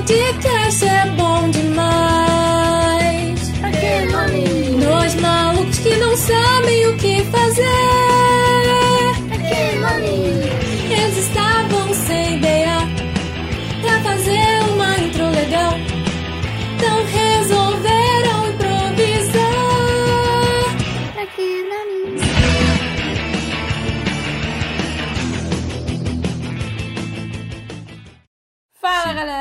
podcast 0.00 0.84
é 0.86 1.06
bom 1.10 1.50
demais. 1.50 1.69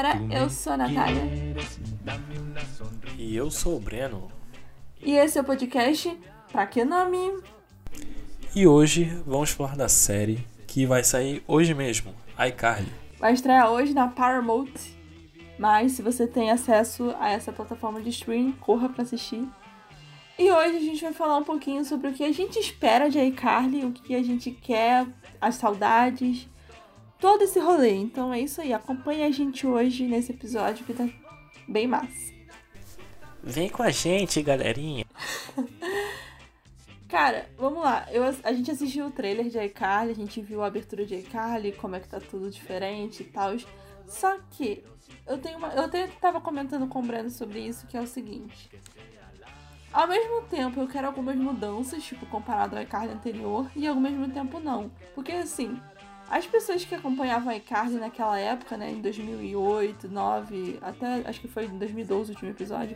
Galera, 0.02 0.22
eu 0.32 0.50
sou 0.50 0.74
a 0.74 0.78
Natália 0.78 1.22
E 3.18 3.36
eu 3.36 3.52
sou 3.52 3.76
o 3.76 3.80
Breno. 3.80 4.32
e 5.02 5.12
esse 5.12 5.38
é 5.38 5.42
o 5.42 5.44
podcast 5.44 6.18
Pra 6.52 6.66
Que 6.66 6.86
Nome? 6.86 7.44
E 8.56 8.66
hoje 8.66 9.04
vamos 9.28 9.52
falar 9.52 9.76
da 9.76 9.90
série 9.90 10.46
que 10.66 10.86
vai 10.86 11.04
sair 11.04 11.44
hoje 11.46 11.74
mesmo, 11.74 12.14
iCarly. 12.48 12.88
Vai 13.20 13.34
estrear 13.34 13.70
hoje 13.70 13.94
na 13.94 14.08
Paramount, 14.08 14.72
mas 15.58 15.92
se 15.92 16.02
você 16.02 16.26
tem 16.26 16.50
acesso 16.50 17.14
a 17.20 17.30
essa 17.30 17.52
plataforma 17.52 18.00
de 18.02 18.10
streaming, 18.10 18.54
corra 18.54 18.88
pra 18.88 19.04
assistir. 19.04 19.46
E 20.38 20.50
hoje 20.50 20.78
a 20.78 20.80
gente 20.80 21.02
vai 21.02 21.12
falar 21.12 21.38
um 21.38 21.44
pouquinho 21.44 21.84
sobre 21.84 22.08
o 22.08 22.14
que 22.14 22.24
a 22.24 22.32
gente 22.32 22.58
espera 22.58 23.10
de 23.10 23.20
iCarly, 23.20 23.84
o 23.84 23.92
que 23.92 24.16
a 24.16 24.24
gente 24.24 24.52
quer, 24.52 25.06
as 25.42 25.56
saudades, 25.56 26.48
todo 27.20 27.44
esse 27.44 27.60
rolê. 27.60 27.96
Então 27.96 28.34
é 28.34 28.40
isso 28.40 28.62
aí, 28.62 28.74
acompanha 28.74 29.28
a 29.28 29.32
gente 29.32 29.68
hoje 29.68 30.06
nesse 30.06 30.32
episódio 30.32 30.86
que 30.86 30.94
tá 30.94 31.08
bem 31.68 31.88
massa. 31.88 32.30
Vem 33.42 33.70
com 33.70 33.84
a 33.84 33.90
gente, 33.90 34.42
galerinha. 34.42 35.06
Cara, 37.08 37.50
vamos 37.58 37.84
lá. 37.84 38.06
Eu, 38.12 38.24
a 38.24 38.54
gente 38.54 38.70
assistiu 38.70 39.08
o 39.08 39.12
trailer 39.12 39.50
de 39.50 39.58
iCarly, 39.58 40.12
a 40.12 40.16
gente 40.16 40.42
viu 40.42 40.62
a 40.62 40.68
abertura 40.68 41.06
de 41.06 41.16
iCarly, 41.16 41.72
como 41.72 41.96
é 41.96 42.00
que 42.00 42.08
tá 42.08 42.20
tudo 42.20 42.52
diferente 42.52 43.24
e 43.24 43.26
tal. 43.26 43.56
Só 44.08 44.38
que 44.52 44.84
eu 45.26 45.40
tenho 45.40 45.58
uma. 45.58 45.70
Eu 45.70 45.86
até 45.86 46.08
tava 46.08 46.40
comentando 46.40 46.88
com 46.88 47.00
o 47.00 47.04
Breno 47.04 47.30
sobre 47.32 47.60
isso, 47.60 47.88
que 47.88 47.98
é 47.98 48.02
o 48.02 48.08
seguinte. 48.08 48.70
Ao 49.92 50.08
mesmo 50.08 50.44
tempo, 50.44 50.80
eu 50.80 50.88
quero 50.88 51.08
algumas 51.08 51.36
mudanças, 51.36 52.04
tipo, 52.04 52.28
comparado 52.28 52.76
ao 52.76 52.84
iCarly 52.84 53.12
anterior, 53.12 53.72
e 53.76 53.88
ao 53.88 53.96
mesmo 53.96 54.30
tempo 54.30 54.60
não. 54.60 54.92
Porque 55.16 55.32
assim, 55.32 55.82
as 56.30 56.46
pessoas 56.46 56.86
que 56.86 56.94
acompanhavam 56.94 57.52
a 57.52 57.56
iCarly 57.56 57.96
naquela 57.96 58.40
época, 58.40 58.78
né, 58.78 58.92
em 58.92 59.02
2008, 59.02 60.08
2009, 60.08 60.80
até 60.82 61.28
acho 61.28 61.42
que 61.42 61.48
foi 61.48 61.66
em 61.66 61.78
2012 61.78 62.32
o 62.32 62.34
último 62.34 62.52
episódio, 62.52 62.96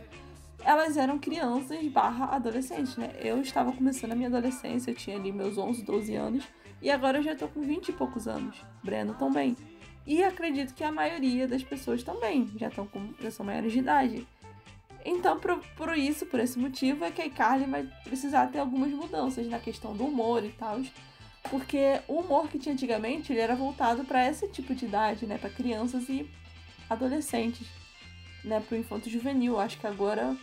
elas 0.62 0.96
eram 0.96 1.18
crianças 1.18 1.84
barra 1.88 2.26
adolescentes, 2.26 2.96
né? 2.96 3.12
Eu 3.18 3.40
estava 3.40 3.72
começando 3.72 4.12
a 4.12 4.14
minha 4.14 4.28
adolescência, 4.28 4.90
eu 4.90 4.94
tinha 4.94 5.16
ali 5.16 5.32
meus 5.32 5.58
11, 5.58 5.82
12 5.82 6.14
anos, 6.14 6.44
e 6.80 6.90
agora 6.90 7.18
eu 7.18 7.22
já 7.22 7.34
tô 7.34 7.48
com 7.48 7.60
20 7.60 7.88
e 7.88 7.92
poucos 7.92 8.28
anos. 8.28 8.56
Breno 8.82 9.14
também. 9.14 9.56
E 10.06 10.22
acredito 10.22 10.74
que 10.74 10.84
a 10.84 10.92
maioria 10.92 11.48
das 11.48 11.62
pessoas 11.62 12.02
também 12.02 12.50
já 12.56 12.68
estão 12.68 12.86
com 12.86 13.12
já 13.20 13.30
são 13.30 13.44
maiores 13.44 13.72
de 13.72 13.80
idade. 13.80 14.26
Então, 15.04 15.38
por, 15.38 15.58
por 15.76 15.96
isso, 15.96 16.24
por 16.24 16.40
esse 16.40 16.58
motivo, 16.58 17.04
é 17.04 17.10
que 17.10 17.20
a 17.20 17.26
iCarly 17.26 17.66
vai 17.66 17.86
precisar 18.04 18.46
ter 18.46 18.58
algumas 18.58 18.90
mudanças 18.90 19.46
na 19.48 19.58
questão 19.58 19.94
do 19.94 20.04
humor 20.04 20.42
e 20.44 20.50
tal. 20.50 20.80
Porque 21.50 22.00
o 22.08 22.20
humor 22.20 22.48
que 22.48 22.58
tinha 22.58 22.72
antigamente, 22.72 23.32
ele 23.32 23.40
era 23.40 23.54
voltado 23.54 24.04
para 24.04 24.28
esse 24.28 24.48
tipo 24.48 24.74
de 24.74 24.86
idade, 24.86 25.26
né? 25.26 25.38
Para 25.38 25.50
crianças 25.50 26.08
e 26.08 26.28
adolescentes, 26.88 27.66
né? 28.42 28.60
Pro 28.60 28.76
infanto 28.76 29.10
juvenil. 29.10 29.58
Acho 29.58 29.78
que 29.78 29.86
agora 29.86 30.36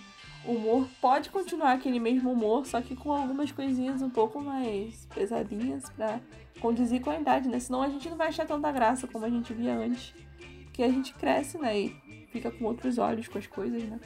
o 0.45 0.53
humor 0.53 0.87
pode 0.99 1.29
continuar 1.29 1.73
aquele 1.73 1.99
mesmo 1.99 2.31
humor, 2.31 2.65
só 2.65 2.81
que 2.81 2.95
com 2.95 3.11
algumas 3.11 3.51
coisinhas 3.51 4.01
um 4.01 4.09
pouco 4.09 4.41
mais 4.41 5.07
pesadinhas 5.13 5.89
pra 5.89 6.19
condizir 6.59 7.01
com 7.01 7.09
a 7.09 7.19
idade, 7.19 7.49
né? 7.49 7.59
Senão 7.59 7.81
a 7.81 7.89
gente 7.89 8.09
não 8.09 8.17
vai 8.17 8.27
achar 8.27 8.45
tanta 8.45 8.71
graça 8.71 9.07
como 9.07 9.25
a 9.25 9.29
gente 9.29 9.53
via 9.53 9.75
antes. 9.75 10.13
Porque 10.65 10.83
a 10.83 10.89
gente 10.89 11.13
cresce, 11.13 11.57
né? 11.57 11.79
E 11.79 12.27
fica 12.31 12.49
com 12.51 12.65
outros 12.65 12.97
olhos 12.97 13.27
com 13.27 13.37
as 13.37 13.47
coisas, 13.47 13.83
né? 13.83 13.99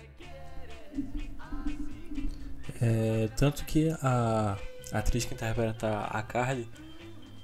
É, 2.81 3.29
tanto 3.37 3.65
que 3.65 3.89
a 4.01 4.57
atriz 4.91 5.25
que 5.25 5.33
interpreta 5.33 5.99
a 5.99 6.21
Carly, 6.23 6.67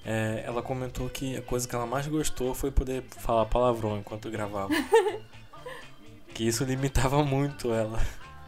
é, 0.06 0.44
ela 0.46 0.62
comentou 0.62 1.10
que 1.10 1.36
a 1.38 1.42
coisa 1.42 1.68
que 1.68 1.76
ela 1.76 1.86
mais 1.86 2.08
gostou 2.08 2.54
foi 2.54 2.72
poder 2.72 3.04
falar 3.04 3.46
palavrão 3.46 3.98
enquanto 3.98 4.30
gravava. 4.30 4.74
que 6.34 6.44
isso 6.48 6.64
limitava 6.64 7.24
muito 7.24 7.72
ela. 7.74 8.00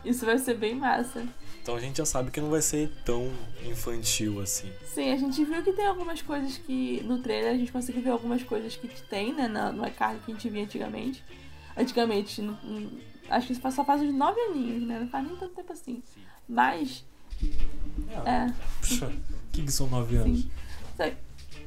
Isso 0.04 0.26
vai 0.26 0.38
ser 0.38 0.56
bem 0.56 0.76
massa. 0.76 1.26
Então 1.62 1.76
a 1.76 1.80
gente 1.80 1.98
já 1.98 2.06
sabe 2.06 2.30
que 2.30 2.42
não 2.42 2.50
vai 2.50 2.62
ser 2.62 2.92
tão 3.06 3.32
infantil 3.66 4.42
assim. 4.42 4.70
Sim, 4.86 5.12
a 5.14 5.18
gente 5.18 5.46
viu 5.46 5.64
que 5.64 5.72
tem 5.72 5.86
algumas 5.86 6.22
coisas 6.22 6.58
que. 6.58 7.02
No 7.04 7.20
trailer 7.20 7.54
a 7.54 7.58
gente 7.58 7.72
conseguiu 7.72 8.02
ver 8.02 8.10
algumas 8.10 8.44
coisas 8.44 8.76
que 8.76 8.88
tem, 9.04 9.34
né? 9.34 9.48
Na, 9.48 9.72
no 9.72 9.88
iCarly 9.88 10.20
que 10.26 10.32
a 10.32 10.34
gente 10.36 10.50
via 10.50 10.64
antigamente. 10.64 11.24
Antigamente, 11.78 12.42
no- 12.42 12.58
no- 12.64 13.00
acho 13.30 13.48
que 13.48 13.54
isso 13.54 13.72
só 13.72 13.86
faz 13.86 14.02
uns 14.02 14.14
9 14.14 14.40
aninhos, 14.42 14.84
né? 14.86 15.00
Não 15.00 15.08
faz 15.08 15.26
nem 15.26 15.38
tanto 15.38 15.54
tempo 15.56 15.72
assim. 15.72 16.04
Mas. 16.50 17.06
É. 18.26 18.52
Puxa, 18.82 19.08
o 19.08 19.52
que, 19.54 19.64
que 19.64 19.72
são 19.72 19.88
nove 19.88 20.18
anos? 20.18 20.42
Sim. 20.42 20.52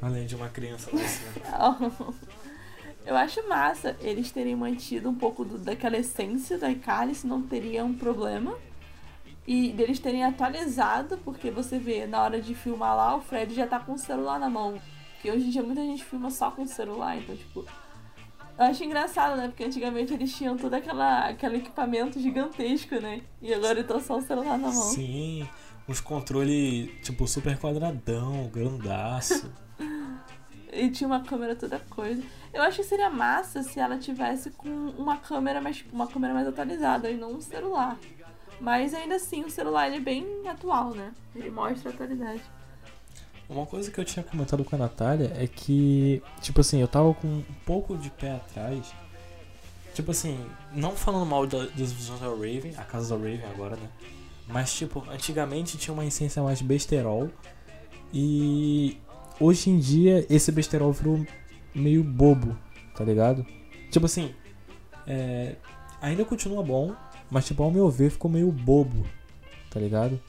Além 0.00 0.26
de 0.26 0.34
uma 0.36 0.48
criança 0.48 0.88
adolescente. 0.90 1.40
Eu 3.06 3.16
acho 3.16 3.46
massa 3.48 3.96
eles 4.00 4.32
terem 4.32 4.56
mantido 4.56 5.08
um 5.08 5.14
pouco 5.14 5.44
do- 5.44 5.58
daquela 5.58 5.96
essência 5.96 6.58
da 6.58 6.68
se 7.14 7.26
não 7.26 7.40
teria 7.42 7.84
um 7.84 7.94
problema. 7.94 8.56
E 9.46 9.70
deles 9.72 10.00
terem 10.00 10.24
atualizado, 10.24 11.16
porque 11.18 11.52
você 11.52 11.78
vê, 11.78 12.04
na 12.04 12.20
hora 12.20 12.40
de 12.40 12.52
filmar 12.52 12.96
lá, 12.96 13.14
o 13.14 13.20
Fred 13.20 13.54
já 13.54 13.64
tá 13.64 13.78
com 13.78 13.92
o 13.92 13.98
celular 13.98 14.40
na 14.40 14.50
mão. 14.50 14.80
Porque 15.14 15.30
hoje 15.30 15.46
em 15.46 15.50
dia 15.50 15.62
muita 15.62 15.82
gente 15.82 16.04
filma 16.04 16.30
só 16.32 16.50
com 16.50 16.62
o 16.62 16.66
celular, 16.66 17.16
então, 17.16 17.36
tipo. 17.36 17.64
Eu 18.58 18.64
acho 18.64 18.82
engraçado, 18.82 19.36
né? 19.36 19.46
Porque 19.46 19.62
antigamente 19.62 20.12
eles 20.12 20.34
tinham 20.34 20.56
todo 20.56 20.74
aquela, 20.74 21.28
aquele 21.28 21.58
equipamento 21.58 22.18
gigantesco, 22.18 22.96
né? 22.96 23.20
E 23.40 23.54
agora 23.54 23.84
tá 23.84 24.00
só 24.00 24.16
o 24.18 24.22
celular 24.22 24.58
na 24.58 24.68
mão. 24.72 24.82
Sim, 24.90 25.48
uns 25.88 26.00
controle 26.00 26.88
tipo 27.04 27.28
super 27.28 27.56
quadradão, 27.56 28.48
grandaço. 28.52 29.52
E 30.78 30.90
tinha 30.90 31.06
uma 31.06 31.20
câmera 31.20 31.54
toda 31.56 31.78
coisa. 31.90 32.22
Eu 32.52 32.62
acho 32.62 32.78
que 32.78 32.84
seria 32.84 33.10
massa 33.10 33.62
se 33.62 33.78
ela 33.80 33.98
tivesse 33.98 34.50
com 34.50 34.68
uma 34.98 35.16
câmera 35.16 35.60
mais, 35.60 35.84
uma 35.92 36.06
câmera 36.06 36.34
mais 36.34 36.46
atualizada 36.46 37.10
e 37.10 37.16
não 37.16 37.32
um 37.34 37.40
celular. 37.40 37.98
Mas 38.60 38.94
ainda 38.94 39.16
assim, 39.16 39.42
o 39.44 39.50
celular 39.50 39.86
ele 39.86 39.96
é 39.96 40.00
bem 40.00 40.48
atual, 40.48 40.90
né? 40.94 41.12
Ele 41.34 41.50
mostra 41.50 41.90
a 41.90 41.92
atualidade. 41.94 42.42
Uma 43.48 43.64
coisa 43.66 43.90
que 43.90 44.00
eu 44.00 44.04
tinha 44.04 44.24
comentado 44.24 44.64
com 44.64 44.74
a 44.74 44.78
Natália 44.78 45.32
é 45.36 45.46
que, 45.46 46.22
tipo 46.40 46.60
assim, 46.60 46.80
eu 46.80 46.88
tava 46.88 47.14
com 47.14 47.28
um 47.28 47.44
pouco 47.64 47.96
de 47.96 48.10
pé 48.10 48.32
atrás. 48.32 48.92
Tipo 49.94 50.10
assim, 50.10 50.38
não 50.72 50.92
falando 50.92 51.24
mal 51.26 51.46
da- 51.46 51.66
das 51.66 51.92
visões 51.92 52.20
da 52.20 52.26
Raven, 52.28 52.74
a 52.76 52.82
casa 52.84 53.16
da 53.16 53.22
Raven 53.22 53.44
agora, 53.54 53.76
né? 53.76 53.88
Mas, 54.48 54.74
tipo, 54.74 55.04
antigamente 55.10 55.76
tinha 55.78 55.94
uma 55.94 56.04
essência 56.04 56.42
mais 56.42 56.60
besterol. 56.60 57.30
E 58.12 58.98
hoje 59.40 59.70
em 59.70 59.78
dia 59.78 60.26
esse 60.28 60.50
besterol 60.52 60.92
virou 60.92 61.24
meio 61.74 62.02
bobo, 62.02 62.56
tá 62.94 63.04
ligado? 63.04 63.46
Tipo 63.90 64.06
assim, 64.06 64.34
é, 65.06 65.56
ainda 66.00 66.24
continua 66.24 66.62
bom, 66.62 66.94
mas, 67.30 67.46
tipo, 67.46 67.62
ao 67.62 67.70
meu 67.70 67.90
ver 67.90 68.10
ficou 68.10 68.30
meio 68.30 68.50
bobo, 68.50 69.04
tá 69.70 69.80
ligado? 69.80 70.20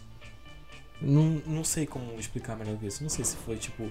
Não, 1.02 1.42
não 1.46 1.64
sei 1.64 1.86
como 1.86 2.20
explicar 2.20 2.56
melhor 2.56 2.78
isso. 2.84 3.04
Não 3.04 3.10
sei 3.10 3.24
se 3.24 3.36
foi, 3.38 3.58
tipo, 3.58 3.90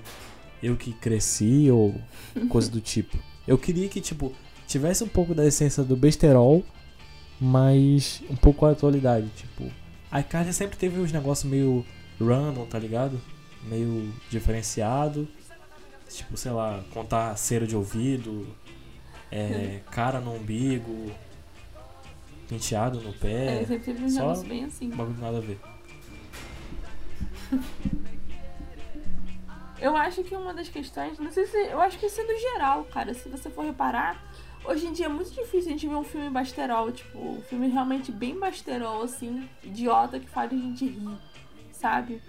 eu 0.62 0.76
que 0.76 0.93
cresci 0.93 1.70
ou 1.70 1.94
coisa 2.50 2.70
do 2.70 2.81
tipo. 2.81 3.17
Eu 3.46 3.56
queria 3.56 3.88
que, 3.88 4.00
tipo, 4.00 4.32
tivesse 4.67 5.05
um 5.05 5.08
pouco 5.08 5.35
da 5.35 5.46
essência 5.46 5.82
do 5.85 5.96
besterol, 5.96 6.64
mas 7.40 8.23
um 8.29 8.37
pouco 8.37 8.67
a 8.67 8.73
atualidade. 8.73 9.29
Tipo, 9.37 9.70
a 10.11 10.20
iCarly 10.20 10.52
sempre 10.52 10.76
teve 10.76 10.99
uns 10.99 11.12
negócios 11.12 11.49
meio 11.49 11.85
random, 12.20 12.67
tá 12.67 12.79
ligado? 12.79 13.20
Meio 13.66 14.12
diferenciado. 14.30 15.28
Tipo, 16.08 16.36
sei 16.36 16.52
lá, 16.52 16.82
contar 16.92 17.36
cera 17.36 17.66
de 17.66 17.74
ouvido, 17.76 18.46
é, 19.30 19.80
cara 19.90 20.20
no 20.20 20.34
umbigo, 20.34 21.10
penteado 22.48 23.00
no 23.00 23.10
É, 23.10 23.12
pé. 23.12 23.58
sempre 23.66 23.78
teve 23.80 24.04
um 24.04 24.08
só- 24.08 24.20
negócio 24.20 24.46
bem 24.48 24.64
assim. 24.64 24.88
Bagulho 24.90 25.18
nada 25.20 25.38
a 25.38 25.40
ver. 25.40 25.58
Eu 29.78 29.94
acho 29.96 30.22
que 30.24 30.34
uma 30.34 30.54
das 30.54 30.68
questões, 30.68 31.18
não 31.18 31.30
sei 31.30 31.44
se. 31.46 31.56
Eu 31.58 31.80
acho 31.82 31.98
que 31.98 32.06
isso 32.06 32.18
é 32.20 32.24
no 32.24 32.38
geral, 32.38 32.84
cara. 32.84 33.12
Se 33.12 33.28
você 33.28 33.50
for 33.50 33.62
reparar, 33.64 34.24
hoje 34.64 34.86
em 34.86 34.92
dia 34.92 35.04
é 35.06 35.08
muito 35.08 35.30
difícil 35.30 35.68
a 35.68 35.72
gente 35.72 35.86
ver 35.86 35.94
um 35.96 36.02
filme 36.04 36.30
basterol, 36.30 36.90
tipo, 36.90 37.18
um 37.18 37.42
filme 37.42 37.68
realmente 37.68 38.10
bem 38.10 38.38
basterol, 38.38 39.02
assim, 39.02 39.46
idiota 39.62 40.18
que 40.18 40.28
faz 40.30 40.50
a 40.50 40.56
gente 40.56 40.86
rir, 40.86 41.18
sabe? 41.72 42.22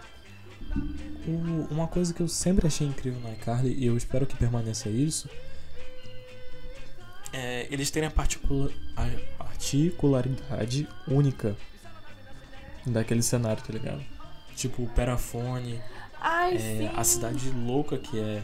O- 1.28 1.68
uma 1.74 1.88
coisa 1.88 2.14
que 2.14 2.22
eu 2.22 2.28
sempre 2.28 2.68
achei 2.68 2.88
incrível 2.88 3.20
na 3.22 3.32
iCarly, 3.34 3.74
e 3.74 3.86
eu 3.86 3.98
espero 3.98 4.26
que 4.26 4.36
permaneça 4.36 4.88
isso, 4.90 5.30
é, 7.34 7.68
eles 7.70 7.92
terem 7.92 8.08
a, 8.08 8.12
particula 8.12 8.72
a 8.96 9.10
particularidade 9.44 10.88
única 11.08 11.56
daquele 12.86 13.22
cenário, 13.22 13.62
tá 13.62 13.74
ligado? 13.74 14.02
Tipo, 14.56 14.84
o 14.84 14.88
Perafone, 14.90 15.82
Ai, 16.20 16.56
é, 16.58 16.92
a 16.96 17.04
cidade 17.04 17.50
louca 17.52 17.98
que 17.98 18.18
é 18.20 18.44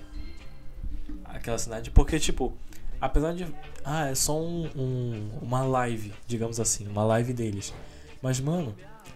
aquela 1.25 1.57
cidade. 1.57 1.89
Porque, 1.89 2.19
tipo, 2.19 2.53
apesar 3.01 3.33
de. 3.33 3.47
Ah, 3.83 4.07
é 4.09 4.15
só 4.15 4.39
um, 4.39 4.69
um- 4.75 5.29
uma 5.41 5.63
live, 5.63 6.13
digamos 6.27 6.59
assim, 6.59 6.87
uma 6.87 7.03
live 7.05 7.33
deles. 7.33 7.73
Mas, 8.21 8.39
mano, 8.39 8.75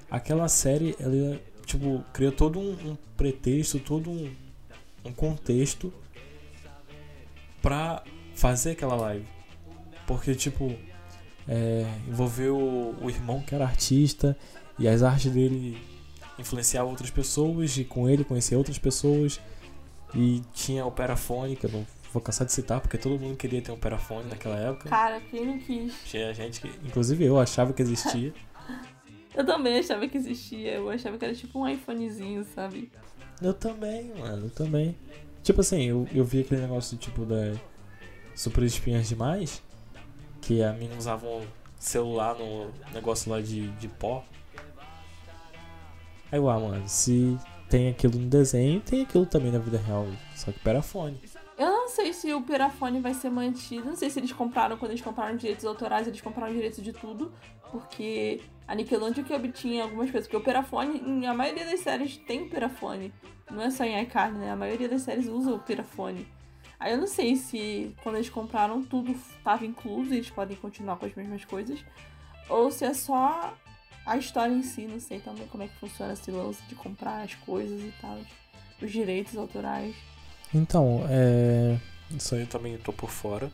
aquela 0.09 0.47
série, 0.47 0.95
ela, 0.99 1.39
tipo, 1.67 2.03
criou 2.13 2.31
todo 2.31 2.57
um, 2.57 2.71
um 2.71 2.97
pretexto, 3.17 3.77
todo 3.77 4.09
um, 4.09 4.33
um 5.03 5.11
contexto 5.11 5.93
pra 7.61 8.03
fazer 8.33 8.71
aquela 8.71 8.95
live. 8.95 9.27
Porque, 10.07 10.33
tipo, 10.33 10.73
é, 11.47 11.85
envolveu 12.07 12.57
o, 12.57 13.09
irmão 13.09 13.41
que 13.41 13.53
era 13.53 13.65
artista 13.65 14.37
e 14.79 14.87
as 14.87 15.03
artes 15.03 15.31
dele 15.31 15.77
influenciavam 16.39 16.89
outras 16.89 17.09
pessoas 17.09 17.77
e 17.77 17.83
com 17.83 18.09
ele 18.09 18.23
conhecia 18.23 18.57
outras 18.57 18.79
pessoas. 18.79 19.39
E 20.15 20.41
tinha 20.53 20.85
o 20.85 20.91
Perafone, 20.91 21.57
que 21.57 21.65
eu 21.65 21.71
não 21.71 21.85
vou 22.13 22.21
cansar 22.21 22.47
de 22.47 22.53
citar, 22.53 22.79
porque 22.79 22.97
todo 22.97 23.19
mundo 23.19 23.35
queria 23.35 23.61
ter 23.61 23.73
um 23.73 23.77
Perafone 23.77 24.29
naquela 24.29 24.55
época. 24.55 24.87
Cara, 24.89 25.19
quem 25.19 25.45
não 25.45 25.59
quis? 25.59 25.93
Tinha 26.05 26.33
gente 26.33 26.61
que, 26.61 26.67
inclusive 26.87 27.25
eu, 27.25 27.37
achava 27.37 27.73
que 27.73 27.81
existia. 27.81 28.33
Eu 29.37 29.45
também 29.45 29.77
achava 29.77 30.07
que 30.07 30.17
existia. 30.17 30.71
Eu 30.71 30.89
achava 30.89 31.15
que 31.15 31.23
era 31.23 31.35
tipo 31.35 31.59
um 31.59 31.69
iPhonezinho, 31.69 32.43
sabe? 32.43 32.91
Eu 33.39 33.53
também, 33.53 34.11
mano, 34.17 34.47
eu 34.47 34.49
também. 34.49 34.97
Tipo 35.43 35.61
assim, 35.61 35.83
eu, 35.83 36.07
eu 36.11 36.25
vi 36.25 36.41
aquele 36.41 36.61
negócio 36.61 36.97
tipo 36.97 37.23
da 37.23 37.53
Super 38.33 38.63
Espinhas 38.63 39.07
Demais, 39.07 39.61
que 40.41 40.63
a 40.63 40.73
mina 40.73 40.95
usava 40.97 41.27
um 41.27 41.45
celular 41.77 42.35
no 42.35 42.71
negócio 42.91 43.29
lá 43.31 43.39
de, 43.39 43.67
de 43.73 43.87
pó. 43.87 44.25
Aí 46.31 46.39
eu, 46.39 46.49
ah, 46.49 46.59
mano, 46.59 46.89
se 46.89 47.37
tem 47.69 47.89
aquilo 47.89 48.17
no 48.17 48.27
desenho, 48.27 48.81
tem 48.81 49.03
aquilo 49.03 49.27
também 49.27 49.51
na 49.51 49.59
vida 49.59 49.77
real. 49.77 50.07
Só 50.35 50.51
que 50.51 50.59
perafone. 50.61 51.21
Eu 51.23 51.41
não 51.45 51.46
sei 51.97 52.13
se 52.13 52.31
o 52.31 52.41
Perafone 52.41 53.01
vai 53.01 53.13
ser 53.13 53.31
mantido. 53.31 53.85
Não 53.85 53.95
sei 53.95 54.09
se 54.09 54.19
eles 54.19 54.31
compraram, 54.31 54.77
quando 54.77 54.91
eles 54.91 55.01
compraram 55.01 55.35
direitos 55.35 55.65
autorais, 55.65 56.07
eles 56.07 56.21
compraram 56.21 56.53
direitos 56.53 56.83
de 56.83 56.93
tudo. 56.93 57.33
Porque 57.71 58.39
a 58.67 58.75
Nickelodeon 58.75 59.23
que 59.23 59.33
obtinha 59.33 59.83
algumas 59.83 60.11
coisas. 60.11 60.27
Porque 60.27 60.37
o 60.37 60.41
Perafone, 60.41 61.25
a 61.25 61.33
maioria 61.33 61.65
das 61.65 61.79
séries 61.79 62.17
tem 62.17 62.43
o 62.43 62.49
Perafone. 62.49 63.11
Não 63.49 63.63
é 63.63 63.71
só 63.71 63.83
em 63.83 63.99
iCarly, 64.03 64.37
né? 64.37 64.51
A 64.51 64.55
maioria 64.55 64.87
das 64.87 65.01
séries 65.01 65.27
usa 65.27 65.53
o 65.55 65.59
Perafone. 65.59 66.27
Aí 66.79 66.91
eu 66.91 66.99
não 66.99 67.07
sei 67.07 67.35
se 67.35 67.95
quando 68.03 68.15
eles 68.15 68.29
compraram 68.29 68.83
tudo 68.83 69.11
estava 69.11 69.65
incluso 69.65 70.13
e 70.13 70.17
eles 70.17 70.29
podem 70.29 70.55
continuar 70.55 70.97
com 70.97 71.07
as 71.07 71.15
mesmas 71.15 71.43
coisas. 71.45 71.83
Ou 72.47 72.69
se 72.69 72.85
é 72.85 72.93
só 72.93 73.57
a 74.05 74.17
história 74.17 74.53
em 74.53 74.61
si. 74.61 74.85
Não 74.85 74.99
sei 74.99 75.19
também 75.19 75.47
como 75.47 75.63
é 75.63 75.67
que 75.67 75.79
funciona 75.79 76.13
esse 76.13 76.29
lance 76.29 76.61
de 76.65 76.75
comprar 76.75 77.23
as 77.23 77.33
coisas 77.33 77.81
e 77.81 77.91
tal. 77.99 78.19
Os 78.79 78.91
direitos 78.91 79.35
autorais. 79.35 79.95
Então, 80.53 81.05
é. 81.09 81.77
Isso 82.11 82.35
aí 82.35 82.41
eu 82.41 82.47
também 82.47 82.77
tô 82.77 82.93
por 82.93 83.09
fora. 83.09 83.51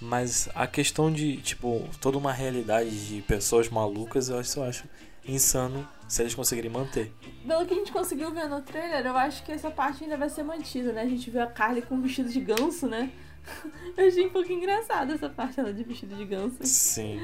Mas 0.00 0.48
a 0.54 0.66
questão 0.66 1.10
de, 1.10 1.38
tipo, 1.38 1.88
toda 2.00 2.16
uma 2.18 2.32
realidade 2.32 3.08
de 3.08 3.22
pessoas 3.22 3.68
malucas, 3.68 4.28
eu 4.28 4.38
acho, 4.38 4.60
eu 4.60 4.64
acho 4.64 4.84
insano 5.26 5.86
se 6.06 6.22
eles 6.22 6.34
conseguirem 6.34 6.70
manter. 6.70 7.12
Pelo 7.46 7.66
que 7.66 7.74
a 7.74 7.76
gente 7.76 7.92
conseguiu 7.92 8.32
ver 8.32 8.48
no 8.48 8.60
trailer, 8.62 9.04
eu 9.04 9.16
acho 9.16 9.42
que 9.44 9.50
essa 9.50 9.70
parte 9.70 10.04
ainda 10.04 10.16
vai 10.16 10.30
ser 10.30 10.42
mantida, 10.42 10.92
né? 10.92 11.02
A 11.02 11.08
gente 11.08 11.28
viu 11.30 11.42
a 11.42 11.46
Carly 11.46 11.82
com 11.82 11.96
um 11.96 12.00
vestido 12.00 12.30
de 12.30 12.40
ganso, 12.40 12.86
né? 12.86 13.10
Eu 13.96 14.06
achei 14.06 14.26
um 14.26 14.30
pouco 14.30 14.52
engraçado 14.52 15.12
essa 15.12 15.28
parte 15.28 15.56
dela 15.56 15.72
de 15.72 15.82
vestido 15.82 16.14
de 16.14 16.24
ganso. 16.24 16.58
Sim. 16.60 17.18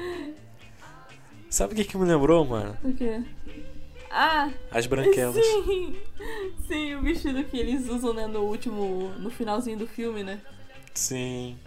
Sabe 1.49 1.73
o 1.73 1.75
que, 1.75 1.85
que 1.85 1.97
me 1.97 2.05
lembrou, 2.05 2.43
mano? 2.43 2.75
O 2.83 2.93
quê? 2.93 3.23
Ah, 4.09 4.49
As 4.71 4.85
branquelas. 4.87 5.43
sim! 5.45 5.99
Sim, 6.67 6.95
o 6.95 7.01
vestido 7.01 7.43
que 7.43 7.57
eles 7.57 7.87
usam, 7.89 8.13
né, 8.13 8.27
no 8.27 8.41
último. 8.41 9.09
no 9.19 9.29
finalzinho 9.29 9.77
do 9.77 9.87
filme, 9.87 10.23
né? 10.23 10.41
Sim. 10.93 11.59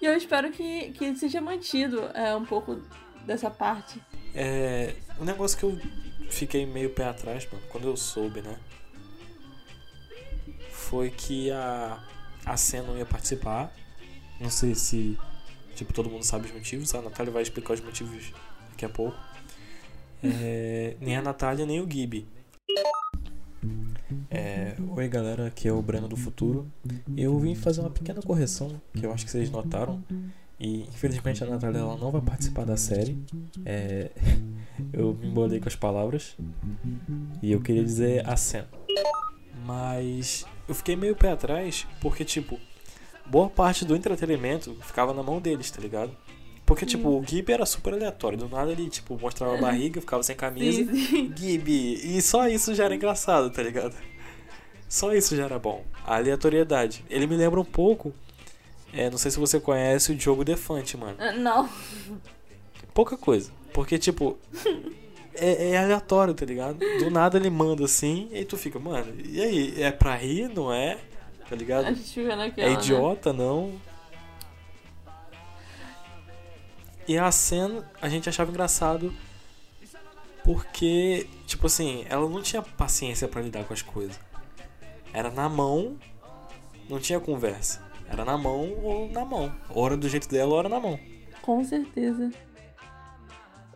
E 0.00 0.04
eu 0.04 0.16
espero 0.16 0.50
que, 0.50 0.90
que 0.92 1.14
seja 1.16 1.40
mantido 1.40 2.00
é, 2.14 2.34
um 2.34 2.44
pouco 2.44 2.80
dessa 3.26 3.50
parte. 3.50 4.00
É. 4.34 4.94
Um 5.20 5.24
negócio 5.24 5.56
que 5.58 5.64
eu 5.64 5.78
fiquei 6.30 6.64
meio 6.66 6.90
pé 6.90 7.04
atrás, 7.04 7.46
mano, 7.52 7.62
quando 7.68 7.86
eu 7.86 7.96
soube, 7.96 8.40
né? 8.40 8.56
Foi 10.70 11.10
que 11.10 11.50
a. 11.50 12.02
A 12.44 12.56
Sen 12.56 12.82
não 12.82 12.96
ia 12.98 13.06
participar. 13.06 13.72
Não 14.40 14.50
sei 14.50 14.74
se. 14.74 15.16
Tipo, 15.76 15.92
todo 15.92 16.10
mundo 16.10 16.24
sabe 16.24 16.46
os 16.46 16.52
motivos. 16.52 16.92
A 16.94 17.00
Natália 17.02 17.32
vai 17.32 17.42
explicar 17.42 17.74
os 17.74 17.80
motivos 17.80 18.32
daqui 18.70 18.84
a 18.84 18.88
pouco. 18.88 19.16
É, 20.22 20.96
nem 21.00 21.16
a 21.16 21.22
Natália, 21.22 21.66
nem 21.66 21.80
o 21.80 21.90
Gibi. 21.90 22.26
É, 24.30 24.76
oi 24.96 25.08
galera, 25.08 25.46
aqui 25.46 25.66
é 25.66 25.72
o 25.72 25.82
Breno 25.82 26.06
do 26.06 26.16
Futuro. 26.16 26.70
Eu 27.16 27.38
vim 27.38 27.54
fazer 27.54 27.80
uma 27.80 27.90
pequena 27.90 28.22
correção 28.22 28.80
que 28.94 29.04
eu 29.04 29.12
acho 29.12 29.24
que 29.24 29.30
vocês 29.30 29.50
notaram. 29.50 30.02
E 30.60 30.82
infelizmente 30.82 31.42
a 31.42 31.46
Natália 31.46 31.78
ela 31.78 31.96
não 31.96 32.12
vai 32.12 32.20
participar 32.20 32.64
da 32.64 32.76
série. 32.76 33.18
É, 33.66 34.10
eu 34.92 35.14
me 35.14 35.26
embolei 35.26 35.58
com 35.58 35.68
as 35.68 35.74
palavras. 35.74 36.36
E 37.42 37.50
eu 37.50 37.60
queria 37.60 37.82
dizer 37.82 38.28
a 38.28 38.36
cena. 38.36 38.68
Mas 39.66 40.46
eu 40.68 40.74
fiquei 40.74 40.94
meio 40.94 41.16
pé 41.16 41.32
atrás 41.32 41.86
porque, 42.00 42.24
tipo, 42.24 42.60
boa 43.26 43.50
parte 43.50 43.84
do 43.84 43.96
entretenimento 43.96 44.76
ficava 44.82 45.12
na 45.12 45.22
mão 45.22 45.40
deles, 45.40 45.70
tá 45.70 45.80
ligado? 45.80 46.16
Porque, 46.64 46.86
tipo, 46.86 47.08
o 47.08 47.24
Gibi 47.24 47.52
era 47.52 47.66
super 47.66 47.92
aleatório. 47.92 48.38
Do 48.38 48.48
nada 48.48 48.70
ele, 48.70 48.88
tipo, 48.88 49.18
mostrava 49.20 49.56
a 49.56 49.60
barriga, 49.60 50.00
ficava 50.00 50.22
sem 50.22 50.36
camisa. 50.36 50.84
Sim, 50.84 51.06
sim. 51.06 51.32
Gibi. 51.36 52.16
E 52.16 52.22
só 52.22 52.48
isso 52.48 52.74
já 52.74 52.84
era 52.84 52.94
engraçado, 52.94 53.50
tá 53.50 53.62
ligado? 53.62 53.94
Só 54.88 55.12
isso 55.12 55.34
já 55.36 55.44
era 55.44 55.58
bom. 55.58 55.84
A 56.04 56.16
aleatoriedade. 56.16 57.04
Ele 57.10 57.26
me 57.26 57.36
lembra 57.36 57.60
um 57.60 57.64
pouco. 57.64 58.12
É, 58.92 59.08
não 59.10 59.18
sei 59.18 59.30
se 59.30 59.38
você 59.38 59.58
conhece 59.58 60.12
o 60.12 60.14
Diogo 60.14 60.44
Defante, 60.44 60.96
mano. 60.96 61.16
Ah, 61.18 61.32
Não. 61.32 61.68
Pouca 62.94 63.16
coisa. 63.16 63.50
Porque, 63.72 63.98
tipo. 63.98 64.38
É, 65.34 65.70
é 65.70 65.78
aleatório, 65.78 66.34
tá 66.34 66.44
ligado? 66.44 66.78
Do 66.98 67.10
nada 67.10 67.38
ele 67.38 67.48
manda 67.48 67.86
assim, 67.86 68.28
e 68.30 68.36
aí 68.36 68.44
tu 68.44 68.58
fica, 68.58 68.78
mano, 68.78 69.14
e 69.24 69.40
aí? 69.40 69.82
É 69.82 69.90
pra 69.90 70.14
rir, 70.14 70.50
não 70.54 70.70
é? 70.70 70.98
Tá 71.48 71.56
ligado? 71.56 71.86
A 71.86 71.92
gente 71.94 72.12
fica 72.12 72.36
naquela. 72.36 72.68
É 72.68 72.74
né? 72.74 72.78
idiota, 72.78 73.32
não? 73.32 73.72
E 77.06 77.18
a 77.18 77.30
cena 77.32 77.90
a 78.00 78.08
gente 78.08 78.28
achava 78.28 78.50
engraçado 78.50 79.12
porque, 80.44 81.28
tipo 81.46 81.66
assim, 81.66 82.04
ela 82.08 82.28
não 82.28 82.42
tinha 82.42 82.62
paciência 82.62 83.28
pra 83.28 83.40
lidar 83.40 83.64
com 83.64 83.72
as 83.72 83.82
coisas. 83.82 84.18
Era 85.12 85.30
na 85.30 85.48
mão, 85.48 85.96
não 86.88 86.98
tinha 86.98 87.20
conversa. 87.20 87.82
Era 88.08 88.24
na 88.24 88.36
mão 88.36 88.72
ou 88.82 89.08
na 89.08 89.24
mão. 89.24 89.54
Hora 89.70 89.96
do 89.96 90.08
jeito 90.08 90.28
dela, 90.28 90.54
hora 90.54 90.68
na 90.68 90.80
mão. 90.80 90.98
Com 91.40 91.64
certeza. 91.64 92.30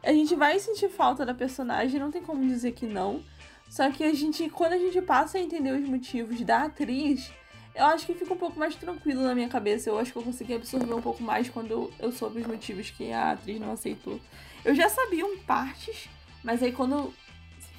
A 0.03 0.13
gente 0.13 0.35
vai 0.37 0.59
sentir 0.59 0.89
falta 0.89 1.27
da 1.27 1.35
personagem, 1.35 1.99
não 1.99 2.11
tem 2.11 2.23
como 2.23 2.47
dizer 2.47 2.73
que 2.73 2.87
não. 2.87 3.23
Só 3.69 3.91
que 3.91 4.05
a 4.05 4.15
gente, 4.15 4.49
quando 4.51 4.75
a 4.75 4.79
gente 4.79 5.01
passa 5.03 5.39
a 5.39 5.41
entender 5.41 5.73
os 5.73 5.89
motivos 5.89 6.41
da 6.43 6.65
atriz, 6.65 7.33
eu 7.77 7.85
acho 7.87 8.07
que 8.07 8.15
fica 8.15 8.33
um 8.33 8.39
pouco 8.39 8.59
mais 8.59 8.75
tranquilo 8.75 9.23
na 9.23 9.35
minha 9.35 9.49
cabeça. 9.49 9.91
Eu 9.91 9.99
acho 9.99 10.11
que 10.11 10.19
eu 10.19 10.23
consegui 10.23 10.55
absorver 10.55 10.95
um 10.95 11.03
pouco 11.03 11.23
mais 11.23 11.49
quando 11.51 11.93
eu, 11.99 12.11
soube 12.11 12.41
os 12.41 12.47
motivos 12.47 12.91
que 12.91 13.13
a 13.13 13.33
atriz 13.33 13.61
não 13.61 13.73
aceitou. 13.73 14.19
Eu 14.65 14.75
já 14.75 14.89
sabia 14.89 15.23
em 15.23 15.39
partes, 15.39 16.09
mas 16.43 16.63
aí 16.63 16.73
quando 16.73 17.13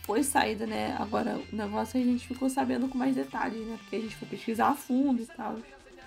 foi 0.04 0.24
saída, 0.24 0.66
né? 0.66 0.96
Agora 1.00 1.40
o 1.52 1.56
negócio 1.56 2.00
a 2.00 2.04
gente 2.04 2.28
ficou 2.28 2.50
sabendo 2.50 2.88
com 2.88 2.98
mais 2.98 3.16
detalhes, 3.16 3.60
né? 3.66 3.78
Porque 3.82 3.96
a 3.96 4.00
gente 4.00 4.16
foi 4.16 4.28
pesquisar 4.28 4.70
a 4.70 4.76
fundo 4.76 5.22
e 5.22 5.26
tal. 5.26 5.58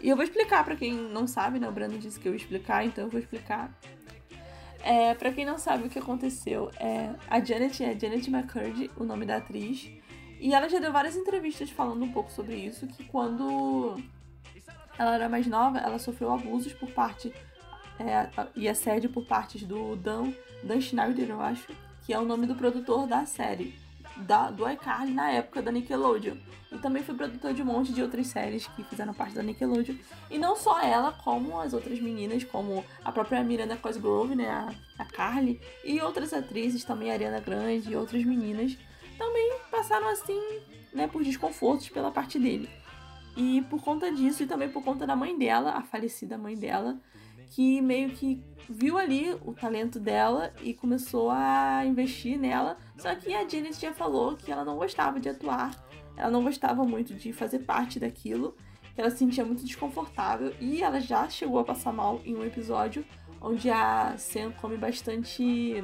E 0.01 0.09
eu 0.09 0.17
vou 0.17 0.25
explicar 0.25 0.65
pra 0.65 0.77
quem 0.77 0.95
não 0.95 1.27
sabe, 1.27 1.59
né? 1.59 1.69
O 1.69 1.73
Brando 1.73 1.99
disse 1.99 2.19
que 2.19 2.27
eu 2.27 2.33
ia 2.33 2.39
explicar, 2.39 2.85
então 2.87 3.05
eu 3.05 3.11
vou 3.11 3.21
explicar. 3.21 3.71
É, 4.83 5.15
pra 5.15 5.31
quem 5.31 5.45
não 5.45 5.59
sabe 5.59 5.87
o 5.87 5.91
que 5.91 5.99
aconteceu, 5.99 6.71
é, 6.81 7.11
a 7.29 7.39
Janet 7.39 7.85
é 7.85 7.99
Janet 7.99 8.31
McCurdy, 8.31 8.91
o 8.97 9.05
nome 9.05 9.27
da 9.27 9.37
atriz. 9.37 9.91
E 10.41 10.55
ela 10.55 10.69
já 10.69 10.79
deu 10.79 10.91
várias 10.91 11.15
entrevistas 11.15 11.69
falando 11.71 12.03
um 12.03 12.11
pouco 12.11 12.33
sobre 12.33 12.57
isso, 12.57 12.87
que 12.87 13.05
quando 13.05 13.95
ela 14.99 15.15
era 15.15 15.29
mais 15.29 15.47
nova, 15.47 15.79
ela 15.79 15.99
sofreu 15.99 16.33
abusos 16.33 16.73
por 16.73 16.91
parte 16.93 17.31
é, 17.99 18.29
e 18.57 18.67
assédio 18.67 19.11
por 19.11 19.27
partes 19.27 19.63
do 19.63 19.97
Dan, 19.97 20.33
Dan 20.63 20.81
Schneider, 20.81 21.29
eu 21.29 21.43
acho, 21.43 21.69
que 22.07 22.15
é 22.15 22.19
o 22.19 22.25
nome 22.25 22.47
do 22.47 22.55
produtor 22.55 23.07
da 23.07 23.27
série, 23.27 23.79
da, 24.17 24.51
do 24.51 24.67
iCarly 24.69 25.13
na 25.13 25.31
época 25.31 25.61
da 25.61 25.71
Nickelodeon. 25.71 26.37
E 26.73 26.79
também 26.79 27.03
foi 27.03 27.15
produtor 27.15 27.53
de 27.53 27.61
um 27.61 27.67
monte 27.67 27.93
de 27.93 28.01
outras 28.01 28.29
séries 28.29 28.67
que 28.69 28.83
fizeram 28.85 29.13
parte 29.13 29.35
da 29.35 29.43
Nickelodeon. 29.43 29.97
E 30.31 30.39
não 30.39 30.57
só 30.57 30.81
ela, 30.81 31.13
como 31.13 31.61
as 31.61 31.75
outras 31.75 32.01
meninas, 32.01 32.45
como 32.45 32.83
a 33.05 33.13
própria 33.13 33.43
Miranda 33.43 33.77
Cosgrove, 33.77 34.35
né, 34.35 34.49
a, 34.49 34.73
a 34.99 35.05
Carly, 35.05 35.61
e 35.85 36.01
outras 36.01 36.33
atrizes, 36.33 36.83
também 36.83 37.11
a 37.11 37.15
Ariana 37.15 37.41
Grande 37.41 37.93
e 37.93 37.97
outras 37.97 38.25
meninas, 38.25 38.77
também 39.19 39.53
passaram 39.81 40.11
assim, 40.11 40.39
né, 40.93 41.07
por 41.07 41.25
desconfortos 41.25 41.89
pela 41.89 42.11
parte 42.11 42.39
dele. 42.39 42.69
E 43.37 43.63
por 43.63 43.83
conta 43.83 44.13
disso, 44.13 44.43
e 44.43 44.47
também 44.47 44.69
por 44.69 44.85
conta 44.85 45.07
da 45.07 45.17
mãe 45.17 45.37
dela, 45.39 45.73
a 45.73 45.83
falecida 45.83 46.37
mãe 46.37 46.55
dela, 46.55 47.01
que 47.51 47.81
meio 47.81 48.11
que 48.11 48.43
viu 48.69 48.99
ali 48.99 49.33
o 49.43 49.55
talento 49.55 49.99
dela 49.99 50.53
e 50.63 50.75
começou 50.75 51.31
a 51.31 51.83
investir 51.87 52.39
nela. 52.39 52.77
Só 52.99 53.15
que 53.15 53.33
a 53.35 53.49
Janet 53.49 53.81
já 53.81 53.93
falou 53.93 54.37
que 54.37 54.53
ela 54.53 54.65
não 54.65 54.77
gostava 54.77 55.19
de 55.19 55.31
atuar, 55.31 55.71
ela 56.15 56.31
não 56.31 56.43
gostava 56.43 56.85
muito 56.85 57.15
de 57.15 57.33
fazer 57.33 57.61
parte 57.61 57.99
daquilo, 57.99 58.55
que 58.95 59.01
ela 59.01 59.11
se 59.11 59.19
sentia 59.19 59.45
muito 59.45 59.65
desconfortável 59.65 60.55
e 60.61 60.83
ela 60.83 61.01
já 61.01 61.27
chegou 61.31 61.59
a 61.59 61.65
passar 61.65 61.93
mal 61.93 62.21
em 62.25 62.37
um 62.37 62.45
episódio 62.45 63.05
onde 63.41 63.71
a 63.71 64.15
Sam 64.19 64.53
come 64.61 64.77
bastante. 64.77 65.83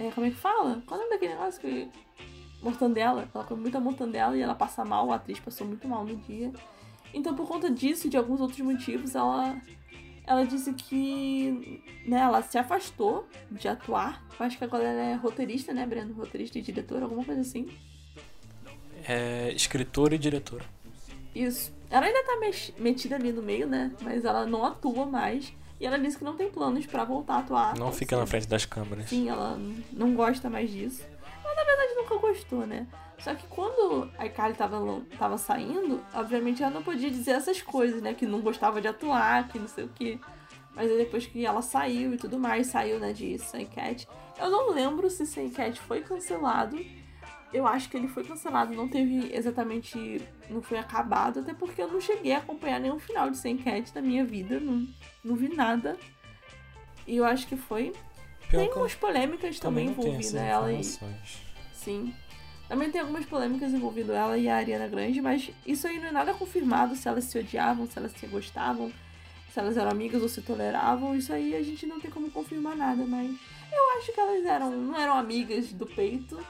É, 0.00 0.10
como 0.12 0.26
é 0.26 0.30
que 0.30 0.36
fala? 0.36 0.82
Qual 0.86 0.98
é 0.98 1.02
o 1.02 1.06
nome 1.06 1.14
daquele 1.14 1.34
negócio 1.34 1.60
que. 1.60 2.03
Mortandela. 2.64 3.28
Ela 3.32 3.44
come 3.44 3.60
muita 3.60 3.78
mortandela 3.78 4.36
e 4.36 4.40
ela 4.40 4.54
passa 4.54 4.84
mal, 4.84 5.12
a 5.12 5.16
atriz 5.16 5.38
passou 5.38 5.66
muito 5.66 5.86
mal 5.86 6.04
no 6.04 6.16
dia. 6.16 6.50
Então, 7.12 7.34
por 7.34 7.46
conta 7.46 7.70
disso 7.70 8.06
e 8.06 8.10
de 8.10 8.16
alguns 8.16 8.40
outros 8.40 8.58
motivos, 8.60 9.14
ela 9.14 9.56
ela 10.26 10.44
disse 10.46 10.72
que 10.72 11.82
né, 12.06 12.18
ela 12.18 12.40
se 12.42 12.56
afastou 12.56 13.28
de 13.50 13.68
atuar. 13.68 14.24
Eu 14.38 14.46
acho 14.46 14.56
que 14.56 14.64
agora 14.64 14.82
ela 14.82 15.02
é 15.02 15.14
roteirista, 15.14 15.72
né, 15.72 15.86
Breno? 15.86 16.14
Roteirista 16.14 16.58
e 16.58 16.62
diretora, 16.62 17.04
alguma 17.04 17.24
coisa 17.24 17.42
assim. 17.42 17.68
É 19.06 19.52
escritora 19.52 20.14
e 20.14 20.18
diretora. 20.18 20.64
Isso. 21.34 21.72
Ela 21.90 22.06
ainda 22.06 22.24
tá 22.24 22.40
metida 22.78 23.16
ali 23.16 23.32
no 23.32 23.42
meio, 23.42 23.66
né? 23.66 23.92
Mas 24.00 24.24
ela 24.24 24.46
não 24.46 24.64
atua 24.64 25.04
mais. 25.04 25.52
E 25.78 25.86
ela 25.86 25.98
disse 25.98 26.16
que 26.16 26.24
não 26.24 26.36
tem 26.36 26.48
planos 26.50 26.86
para 26.86 27.04
voltar 27.04 27.34
a 27.34 27.38
atuar. 27.40 27.76
Não 27.76 27.92
fica 27.92 28.16
na 28.16 28.26
frente 28.26 28.48
das 28.48 28.64
câmeras. 28.64 29.10
Sim, 29.10 29.28
ela 29.28 29.58
não 29.92 30.14
gosta 30.14 30.48
mais 30.48 30.70
disso. 30.70 31.04
Nunca 32.04 32.16
gostou, 32.18 32.66
né? 32.66 32.86
Só 33.18 33.34
que 33.34 33.46
quando 33.46 34.10
a 34.18 34.28
Kylie 34.28 34.54
tava, 34.54 35.02
tava 35.18 35.38
saindo, 35.38 36.04
obviamente 36.12 36.62
ela 36.62 36.72
não 36.72 36.82
podia 36.82 37.10
dizer 37.10 37.32
essas 37.32 37.62
coisas, 37.62 38.02
né? 38.02 38.12
Que 38.12 38.26
não 38.26 38.40
gostava 38.40 38.80
de 38.80 38.88
atuar, 38.88 39.48
que 39.48 39.58
não 39.58 39.68
sei 39.68 39.84
o 39.84 39.88
que. 39.88 40.20
Mas 40.74 40.90
aí 40.90 40.98
depois 40.98 41.24
que 41.26 41.46
ela 41.46 41.62
saiu 41.62 42.14
e 42.14 42.16
tudo 42.16 42.38
mais, 42.38 42.66
saiu, 42.66 42.98
né, 42.98 43.12
de 43.12 43.38
Sam 43.38 43.64
Cat. 43.66 44.08
Eu 44.38 44.50
não 44.50 44.70
lembro 44.72 45.08
se 45.08 45.24
Sam 45.24 45.48
Cat 45.50 45.80
foi 45.80 46.02
cancelado. 46.02 46.76
Eu 47.52 47.66
acho 47.68 47.88
que 47.88 47.96
ele 47.96 48.08
foi 48.08 48.24
cancelado, 48.24 48.74
não 48.74 48.88
teve 48.88 49.32
exatamente. 49.32 50.20
não 50.50 50.60
foi 50.60 50.76
acabado, 50.76 51.38
até 51.38 51.54
porque 51.54 51.80
eu 51.80 51.86
não 51.86 52.00
cheguei 52.00 52.32
a 52.32 52.38
acompanhar 52.38 52.80
nenhum 52.80 52.98
final 52.98 53.30
de 53.30 53.36
Sam 53.36 53.56
Cat 53.58 53.94
na 53.94 54.02
minha 54.02 54.24
vida, 54.24 54.58
não, 54.58 54.86
não 55.22 55.36
vi 55.36 55.48
nada. 55.54 55.96
E 57.06 57.16
eu 57.16 57.24
acho 57.24 57.46
que 57.46 57.56
foi. 57.56 57.92
Pior 58.48 58.60
tem 58.60 58.72
umas 58.72 58.94
polêmicas 58.94 59.60
também, 59.60 59.86
envolvendo 59.86 60.36
ela 60.36 60.72
e. 60.72 60.82
Sim. 61.84 62.14
Também 62.66 62.90
tem 62.90 63.02
algumas 63.02 63.26
polêmicas 63.26 63.72
envolvendo 63.74 64.12
ela 64.12 64.38
e 64.38 64.48
a 64.48 64.56
Ariana 64.56 64.88
Grande, 64.88 65.20
mas 65.20 65.50
isso 65.66 65.86
aí 65.86 65.98
não 66.00 66.06
é 66.06 66.12
nada 66.12 66.32
confirmado 66.32 66.96
se 66.96 67.06
elas 67.06 67.24
se 67.24 67.38
odiavam, 67.38 67.86
se 67.86 67.98
elas 67.98 68.12
se 68.12 68.26
gostavam, 68.26 68.90
se 69.52 69.60
elas 69.60 69.76
eram 69.76 69.90
amigas 69.90 70.22
ou 70.22 70.28
se 70.28 70.40
toleravam. 70.40 71.14
Isso 71.14 71.30
aí 71.30 71.54
a 71.54 71.62
gente 71.62 71.86
não 71.86 72.00
tem 72.00 72.10
como 72.10 72.30
confirmar 72.30 72.74
nada, 72.74 73.04
mas 73.04 73.30
eu 73.70 73.98
acho 73.98 74.12
que 74.14 74.18
elas 74.18 74.46
eram, 74.46 74.70
não 74.70 74.98
eram 74.98 75.14
amigas 75.14 75.72
do 75.74 75.86
peito, 75.86 76.40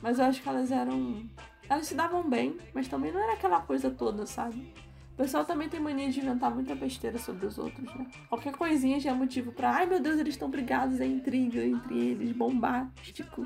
mas 0.00 0.18
eu 0.18 0.24
acho 0.24 0.42
que 0.42 0.48
elas 0.48 0.72
eram, 0.72 1.22
elas 1.68 1.86
se 1.86 1.94
davam 1.94 2.28
bem, 2.28 2.56
mas 2.72 2.88
também 2.88 3.12
não 3.12 3.22
era 3.22 3.34
aquela 3.34 3.60
coisa 3.60 3.90
toda, 3.90 4.24
sabe? 4.24 4.72
O 5.12 5.16
pessoal 5.18 5.44
também 5.44 5.68
tem 5.68 5.80
mania 5.80 6.08
de 6.10 6.20
inventar 6.20 6.50
muita 6.50 6.74
besteira 6.74 7.18
sobre 7.18 7.44
os 7.44 7.58
outros, 7.58 7.92
né? 7.94 8.06
Qualquer 8.28 8.54
coisinha 8.54 8.98
já 8.98 9.10
é 9.10 9.14
motivo 9.14 9.52
pra, 9.52 9.70
ai 9.70 9.84
meu 9.84 10.00
Deus, 10.00 10.18
eles 10.18 10.34
estão 10.34 10.48
brigados, 10.48 10.98
é 10.98 11.06
intriga 11.06 11.62
entre 11.62 11.98
eles, 11.98 12.32
bombástico. 12.32 13.44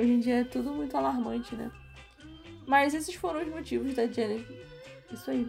Hoje 0.00 0.12
em 0.12 0.18
dia 0.18 0.40
é 0.40 0.44
tudo 0.44 0.72
muito 0.72 0.96
alarmante, 0.96 1.54
né? 1.54 1.70
Mas 2.66 2.94
esses 2.94 3.14
foram 3.14 3.42
os 3.42 3.48
motivos 3.48 3.94
da 3.94 4.06
Janet. 4.06 4.46
Isso 5.12 5.30
aí. 5.30 5.46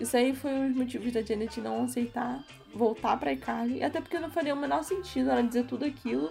Isso 0.00 0.16
aí 0.16 0.34
foi 0.34 0.70
os 0.70 0.74
motivos 0.74 1.12
da 1.12 1.22
Janet 1.22 1.60
não 1.60 1.84
aceitar 1.84 2.42
voltar 2.74 3.16
pra 3.16 3.32
iCarly. 3.32 3.84
Até 3.84 4.00
porque 4.00 4.18
não 4.18 4.32
faria 4.32 4.52
o 4.52 4.56
menor 4.56 4.82
sentido 4.82 5.30
ela 5.30 5.44
dizer 5.44 5.64
tudo 5.64 5.84
aquilo 5.84 6.28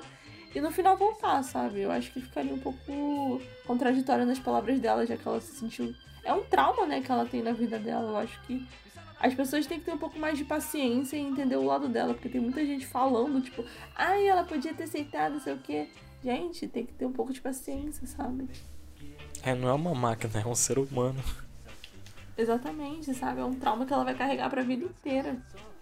e 0.53 0.59
no 0.59 0.71
final 0.71 0.97
voltar, 0.97 1.41
sabe? 1.41 1.79
Eu 1.79 1.89
acho 1.89 2.11
que 2.11 2.19
ficaria 2.19 2.53
um 2.53 2.59
pouco 2.59 3.41
contraditória 3.65 4.25
nas 4.25 4.39
palavras 4.39 4.81
dela, 4.81 5.05
já 5.05 5.15
que 5.15 5.25
ela 5.25 5.39
se 5.39 5.55
sentiu. 5.55 5.95
É 6.25 6.33
um 6.33 6.43
trauma, 6.43 6.85
né, 6.85 6.99
que 6.99 7.09
ela 7.09 7.25
tem 7.25 7.41
na 7.41 7.53
vida 7.53 7.79
dela. 7.79 8.09
Eu 8.09 8.17
acho 8.17 8.41
que 8.41 8.67
as 9.21 9.33
pessoas 9.33 9.65
têm 9.65 9.79
que 9.79 9.85
ter 9.85 9.93
um 9.93 9.97
pouco 9.97 10.19
mais 10.19 10.37
de 10.37 10.43
paciência 10.43 11.15
e 11.15 11.21
entender 11.21 11.55
o 11.55 11.63
lado 11.63 11.87
dela, 11.87 12.13
porque 12.13 12.27
tem 12.27 12.41
muita 12.41 12.65
gente 12.65 12.85
falando, 12.85 13.41
tipo, 13.41 13.63
ai, 13.95 14.27
ela 14.27 14.43
podia 14.43 14.73
ter 14.73 14.83
aceitado, 14.83 15.39
sei 15.39 15.53
o 15.53 15.59
quê. 15.59 15.87
Gente, 16.24 16.67
tem 16.67 16.86
que 16.86 16.93
ter 16.93 17.05
um 17.05 17.12
pouco 17.12 17.31
de 17.31 17.41
paciência, 17.41 18.05
sabe? 18.07 18.47
É, 19.43 19.53
não 19.53 19.69
é 19.69 19.74
uma 19.74 19.93
máquina, 19.93 20.41
é 20.41 20.47
um 20.47 20.55
ser 20.55 20.79
humano. 20.79 21.21
Exatamente, 22.38 23.13
sabe? 23.13 23.39
É 23.39 23.43
um 23.43 23.55
trauma 23.55 23.86
que 23.86 23.93
ela 23.93 24.03
vai 24.03 24.15
carregar 24.15 24.50
pra 24.50 24.63
vida 24.63 24.86
inteira. 24.86 25.38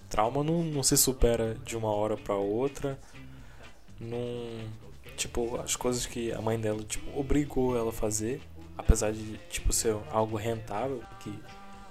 Trauma 0.09 0.43
não, 0.43 0.63
não 0.63 0.83
se 0.83 0.97
supera 0.97 1.55
de 1.65 1.75
uma 1.75 1.89
hora 1.89 2.15
para 2.17 2.35
outra. 2.35 2.99
Não. 3.99 4.69
Tipo, 5.17 5.59
as 5.59 5.75
coisas 5.75 6.05
que 6.05 6.31
a 6.33 6.41
mãe 6.41 6.59
dela, 6.59 6.83
tipo, 6.83 7.17
obrigou 7.17 7.77
ela 7.77 7.89
a 7.89 7.93
fazer, 7.93 8.41
apesar 8.77 9.13
de, 9.13 9.37
tipo, 9.49 9.71
ser 9.71 9.95
algo 10.11 10.35
rentável, 10.35 11.01
que 11.21 11.33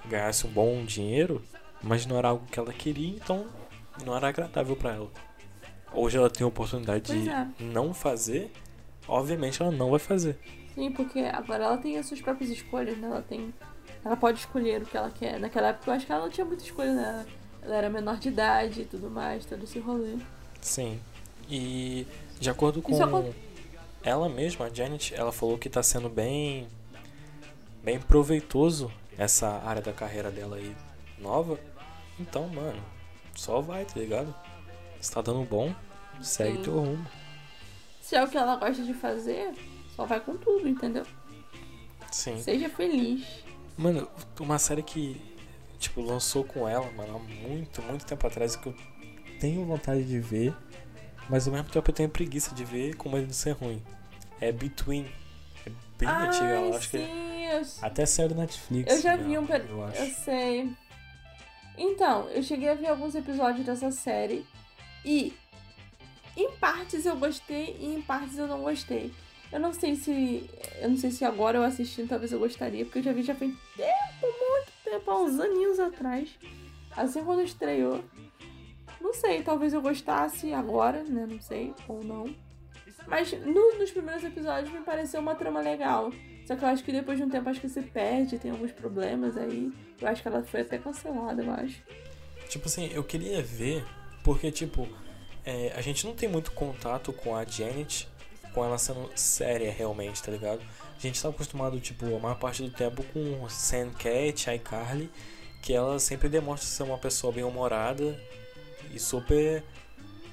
ganhasse 0.06 0.46
um 0.46 0.50
bom 0.50 0.84
dinheiro, 0.84 1.42
mas 1.82 2.04
não 2.04 2.18
era 2.18 2.28
algo 2.28 2.46
que 2.46 2.58
ela 2.58 2.72
queria, 2.72 3.16
então 3.16 3.46
não 4.04 4.14
era 4.14 4.28
agradável 4.28 4.76
para 4.76 4.92
ela 4.92 5.10
hoje 5.94 6.16
ela 6.16 6.30
tem 6.30 6.44
a 6.44 6.48
oportunidade 6.48 7.04
pois 7.06 7.22
de 7.22 7.30
é. 7.30 7.46
não 7.60 7.94
fazer, 7.94 8.50
obviamente 9.08 9.60
ela 9.62 9.70
não 9.70 9.90
vai 9.90 9.98
fazer. 9.98 10.38
Sim, 10.74 10.90
porque 10.90 11.20
agora 11.20 11.64
ela 11.64 11.78
tem 11.78 11.96
as 11.98 12.06
suas 12.06 12.20
próprias 12.20 12.50
escolhas, 12.50 12.98
né? 12.98 13.06
Ela 13.06 13.22
tem. 13.22 13.54
Ela 14.04 14.16
pode 14.16 14.40
escolher 14.40 14.82
o 14.82 14.86
que 14.86 14.96
ela 14.96 15.10
quer. 15.10 15.38
Naquela 15.38 15.68
época 15.68 15.90
eu 15.90 15.94
acho 15.94 16.06
que 16.06 16.12
ela 16.12 16.22
não 16.22 16.30
tinha 16.30 16.44
muita 16.44 16.64
escolha, 16.64 16.92
né? 16.92 17.26
Ela 17.62 17.76
era 17.76 17.90
menor 17.90 18.18
de 18.18 18.28
idade 18.28 18.82
e 18.82 18.84
tudo 18.84 19.08
mais, 19.08 19.46
todo 19.46 19.62
esse 19.62 19.78
rolê. 19.78 20.16
Sim. 20.60 21.00
E 21.48 22.06
de 22.40 22.50
acordo 22.50 22.82
com 22.82 23.32
ela 24.02 24.28
mesma, 24.28 24.66
a 24.66 24.68
Janet, 24.68 25.14
ela 25.14 25.32
falou 25.32 25.56
que 25.56 25.70
tá 25.70 25.82
sendo 25.82 26.10
bem. 26.10 26.68
bem 27.82 27.98
proveitoso 27.98 28.92
essa 29.16 29.48
área 29.64 29.80
da 29.80 29.92
carreira 29.92 30.30
dela 30.30 30.56
aí 30.56 30.76
nova. 31.18 31.58
Então, 32.20 32.46
mano, 32.48 32.82
só 33.34 33.60
vai, 33.60 33.84
tá 33.84 33.98
ligado? 33.98 34.34
Se 35.04 35.12
tá 35.12 35.20
dando 35.20 35.44
bom, 35.44 35.70
segue 36.22 36.56
Sim. 36.56 36.62
teu 36.62 36.80
rumo. 36.80 37.06
Se 38.00 38.16
é 38.16 38.24
o 38.24 38.26
que 38.26 38.38
ela 38.38 38.56
gosta 38.56 38.82
de 38.82 38.94
fazer, 38.94 39.52
só 39.94 40.06
vai 40.06 40.18
com 40.18 40.34
tudo, 40.34 40.66
entendeu? 40.66 41.04
Sim. 42.10 42.40
Seja 42.40 42.70
feliz. 42.70 43.22
Mano, 43.76 44.08
uma 44.40 44.58
série 44.58 44.82
que, 44.82 45.20
tipo, 45.78 46.00
lançou 46.00 46.42
com 46.42 46.66
ela, 46.66 46.90
mano, 46.92 47.16
há 47.16 47.18
muito, 47.18 47.82
muito 47.82 48.06
tempo 48.06 48.26
atrás, 48.26 48.56
que 48.56 48.66
eu 48.66 48.74
tenho 49.38 49.66
vontade 49.66 50.04
de 50.04 50.18
ver, 50.18 50.56
mas 51.28 51.46
ao 51.46 51.52
mesmo 51.52 51.68
tempo 51.68 51.90
eu 51.90 51.94
tenho 51.94 52.08
preguiça 52.08 52.54
de 52.54 52.64
ver 52.64 52.96
com 52.96 53.10
medo 53.10 53.26
de 53.26 53.36
ser 53.36 53.50
ruim. 53.50 53.82
É 54.40 54.50
Between. 54.50 55.04
É 55.66 55.70
bem 55.98 56.08
Ai, 56.08 56.28
antiga, 56.28 56.46
eu 56.46 56.74
acho 56.74 56.88
sim, 56.88 56.98
que. 56.98 57.44
Eu... 57.52 57.62
Até 57.82 58.06
saiu 58.06 58.30
do 58.30 58.36
Netflix. 58.36 58.90
Eu 58.90 59.02
já 59.02 59.16
vi 59.16 59.36
um. 59.36 59.46
Eu, 59.46 59.86
eu 59.86 60.14
sei. 60.14 60.72
Então, 61.76 62.26
eu 62.30 62.42
cheguei 62.42 62.70
a 62.70 62.74
ver 62.74 62.86
alguns 62.86 63.14
episódios 63.14 63.66
dessa 63.66 63.90
série. 63.90 64.46
E 65.04 65.32
em 66.36 66.50
partes 66.52 67.06
eu 67.06 67.16
gostei 67.16 67.76
e 67.78 67.94
em 67.94 68.02
partes 68.02 68.38
eu 68.38 68.46
não 68.46 68.62
gostei. 68.62 69.12
Eu 69.52 69.60
não 69.60 69.72
sei 69.72 69.94
se. 69.94 70.48
Eu 70.80 70.88
não 70.88 70.96
sei 70.96 71.10
se 71.10 71.24
agora 71.24 71.58
eu 71.58 71.62
assistindo 71.62 72.08
talvez 72.08 72.32
eu 72.32 72.38
gostaria, 72.38 72.84
porque 72.84 72.98
eu 72.98 73.02
já 73.02 73.12
vi 73.12 73.22
já 73.22 73.34
faz 73.34 73.52
tempo, 73.76 73.92
muito 74.22 74.72
tempo, 74.82 75.10
há 75.10 75.22
uns 75.22 75.38
aninhos 75.38 75.78
atrás. 75.78 76.28
Assim 76.96 77.24
quando 77.24 77.42
estreou. 77.42 78.04
Não 79.00 79.12
sei, 79.12 79.42
talvez 79.42 79.72
eu 79.72 79.82
gostasse 79.82 80.52
agora, 80.52 81.04
né? 81.04 81.26
Não 81.28 81.40
sei, 81.40 81.74
ou 81.86 82.02
não. 82.02 82.34
Mas 83.06 83.32
no, 83.32 83.78
nos 83.78 83.90
primeiros 83.90 84.24
episódios 84.24 84.72
me 84.72 84.80
pareceu 84.80 85.20
uma 85.20 85.34
trama 85.34 85.60
legal. 85.60 86.10
Só 86.46 86.56
que 86.56 86.64
eu 86.64 86.68
acho 86.68 86.84
que 86.84 86.92
depois 86.92 87.18
de 87.18 87.24
um 87.24 87.28
tempo 87.28 87.48
acho 87.48 87.60
que 87.60 87.68
se 87.68 87.80
perde, 87.80 88.38
tem 88.38 88.50
alguns 88.50 88.72
problemas 88.72 89.36
aí. 89.36 89.72
Eu 90.00 90.08
acho 90.08 90.22
que 90.22 90.28
ela 90.28 90.42
foi 90.42 90.62
até 90.62 90.78
cancelada, 90.78 91.42
eu 91.42 91.50
acho. 91.52 91.82
Tipo 92.48 92.66
assim, 92.66 92.90
eu 92.92 93.04
queria 93.04 93.42
ver 93.42 93.84
porque, 94.24 94.50
tipo, 94.50 94.88
é, 95.44 95.72
a 95.76 95.82
gente 95.82 96.06
não 96.06 96.14
tem 96.14 96.28
muito 96.28 96.50
contato 96.52 97.12
com 97.12 97.36
a 97.36 97.44
Janet, 97.44 98.08
com 98.54 98.64
ela 98.64 98.78
sendo 98.78 99.10
séria 99.14 99.70
realmente, 99.70 100.22
tá 100.22 100.32
ligado? 100.32 100.62
A 100.96 101.00
gente 101.00 101.20
tá 101.20 101.28
acostumado, 101.28 101.78
tipo, 101.78 102.06
a 102.06 102.18
maior 102.18 102.38
parte 102.38 102.62
do 102.62 102.70
tempo 102.70 103.04
com 103.12 103.46
Sam 103.50 103.90
Cat, 103.90 104.50
iCarly, 104.50 105.10
que 105.62 105.74
ela 105.74 105.98
sempre 105.98 106.30
demonstra 106.30 106.66
ser 106.66 106.82
uma 106.84 106.96
pessoa 106.96 107.32
bem 107.32 107.44
humorada 107.44 108.18
e 108.90 108.98
super 108.98 109.62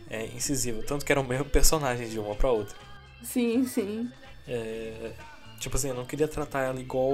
é, 0.09 0.25
incisiva. 0.27 0.81
Tanto 0.83 1.05
que 1.05 1.11
era 1.11 1.19
o 1.19 1.27
mesmo 1.27 1.45
personagem 1.51 2.07
de 2.07 2.17
uma 2.17 2.33
pra 2.33 2.49
outra. 2.49 2.77
Sim, 3.21 3.65
sim. 3.65 4.09
É, 4.47 5.11
tipo 5.59 5.75
assim, 5.75 5.89
eu 5.89 5.95
não 5.95 6.05
queria 6.05 6.29
tratar 6.29 6.61
ela 6.61 6.79
igual 6.79 7.13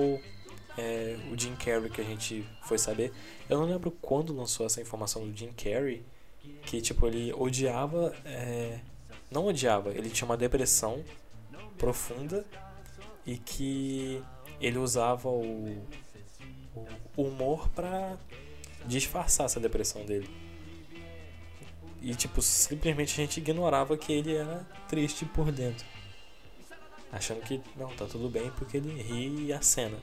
é, 0.77 1.17
o 1.31 1.38
Jim 1.38 1.55
Carrey 1.55 1.89
que 1.89 2.01
a 2.01 2.03
gente 2.03 2.48
foi 2.62 2.77
saber. 2.77 3.12
Eu 3.50 3.57
não 3.57 3.65
lembro 3.65 3.89
quando 3.89 4.36
lançou 4.36 4.65
essa 4.65 4.79
informação 4.79 5.27
do 5.27 5.36
Jim 5.36 5.51
Carrey 5.53 6.05
que 6.63 6.82
tipo 6.82 7.08
ele 7.08 7.34
odiava, 7.34 8.16
é, 8.25 8.80
não 9.32 9.46
odiava, 9.48 9.92
ele 9.92 10.10
tinha 10.10 10.25
uma 10.25 10.38
depressão 10.38 11.04
profunda 11.77 12.46
e 13.25 13.38
que 13.38 14.22
ele 14.60 14.77
usava 14.77 15.30
o, 15.30 15.86
o 17.16 17.24
humor 17.24 17.70
para 17.70 18.18
disfarçar 18.86 19.46
essa 19.46 19.60
depressão 19.60 20.06
dele. 20.06 20.30
E, 22.01 22.16
tipo, 22.16 22.42
simplesmente 22.42 23.13
a 23.13 23.25
gente 23.25 23.38
ignorava 23.38 23.98
que 23.98 24.13
ele 24.13 24.36
era 24.36 24.66
triste 24.88 25.25
por 25.25 25.51
dentro. 25.51 25.86
Achando 27.12 27.42
que, 27.42 27.62
não, 27.75 27.89
tá 27.89 28.06
tudo 28.06 28.30
bem 28.30 28.51
porque 28.51 28.77
ele 28.77 29.01
ri 29.01 29.48
e 29.48 29.54
acena. 29.54 29.98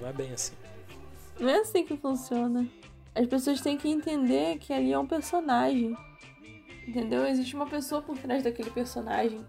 Não 0.00 0.08
é 0.08 0.12
bem 0.12 0.32
assim. 0.32 0.54
Não 1.40 1.48
é 1.48 1.60
assim 1.60 1.84
que 1.84 1.96
funciona. 1.96 2.68
As 3.18 3.26
pessoas 3.26 3.60
têm 3.60 3.76
que 3.76 3.88
entender 3.88 4.58
que 4.58 4.72
ali 4.72 4.92
é 4.92 4.98
um 4.98 5.06
personagem. 5.06 5.96
Entendeu? 6.86 7.26
Existe 7.26 7.56
uma 7.56 7.66
pessoa 7.66 8.00
por 8.00 8.16
trás 8.16 8.44
daquele 8.44 8.70
personagem. 8.70 9.44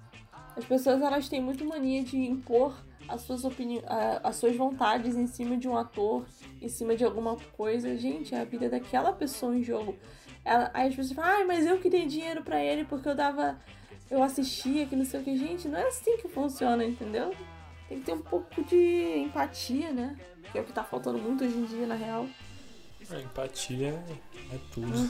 As 0.58 0.66
pessoas 0.66 1.00
elas 1.02 1.30
têm 1.30 1.40
muito 1.40 1.64
mania 1.64 2.04
de 2.04 2.18
impor 2.18 2.76
as 3.08 3.22
suas 3.22 3.44
opiniões, 3.44 3.84
as 4.24 4.36
suas 4.38 4.56
vontades 4.56 5.16
em 5.16 5.28
cima 5.28 5.56
de 5.56 5.68
um 5.68 5.78
ator, 5.78 6.26
em 6.60 6.68
cima 6.68 6.96
de 6.96 7.06
alguma 7.06 7.36
coisa. 7.56 7.96
Gente, 7.96 8.34
é 8.34 8.42
a 8.42 8.44
vida 8.44 8.68
daquela 8.70 9.14
pessoa 9.14 9.56
em 9.56 9.64
jogo. 9.64 9.96
Ela, 10.44 10.72
aí 10.74 10.90
as 10.90 10.96
pessoas 10.96 11.16
falam, 11.16 11.42
ah, 11.42 11.46
mas 11.46 11.68
eu 11.68 11.80
que 11.80 11.92
dei 11.92 12.08
dinheiro 12.08 12.44
para 12.44 12.64
ele 12.64 12.86
porque 12.86 13.08
eu 13.08 13.16
dava. 13.16 13.60
Eu 14.10 14.24
assistia, 14.24 14.88
que 14.88 14.96
não 14.96 15.06
sei 15.06 15.20
o 15.20 15.24
que. 15.24 15.38
Gente, 15.38 15.68
não 15.68 15.78
é 15.78 15.88
assim 15.88 16.18
que 16.18 16.28
funciona, 16.28 16.84
entendeu? 16.84 17.36
Tem 17.88 18.00
que 18.00 18.06
ter 18.06 18.14
um 18.14 18.22
pouco 18.22 18.64
de 18.64 19.20
empatia, 19.20 19.92
né? 19.92 20.18
Que 20.52 20.58
é 20.58 20.62
o 20.62 20.66
que 20.66 20.74
tá 20.74 20.84
faltando 20.84 21.20
muito 21.20 21.44
hoje 21.44 21.56
em 21.56 21.66
dia, 21.66 21.86
na 21.86 21.94
real. 21.94 22.28
A 23.12 23.20
empatia 23.20 24.04
é 24.54 24.58
tudo. 24.72 25.10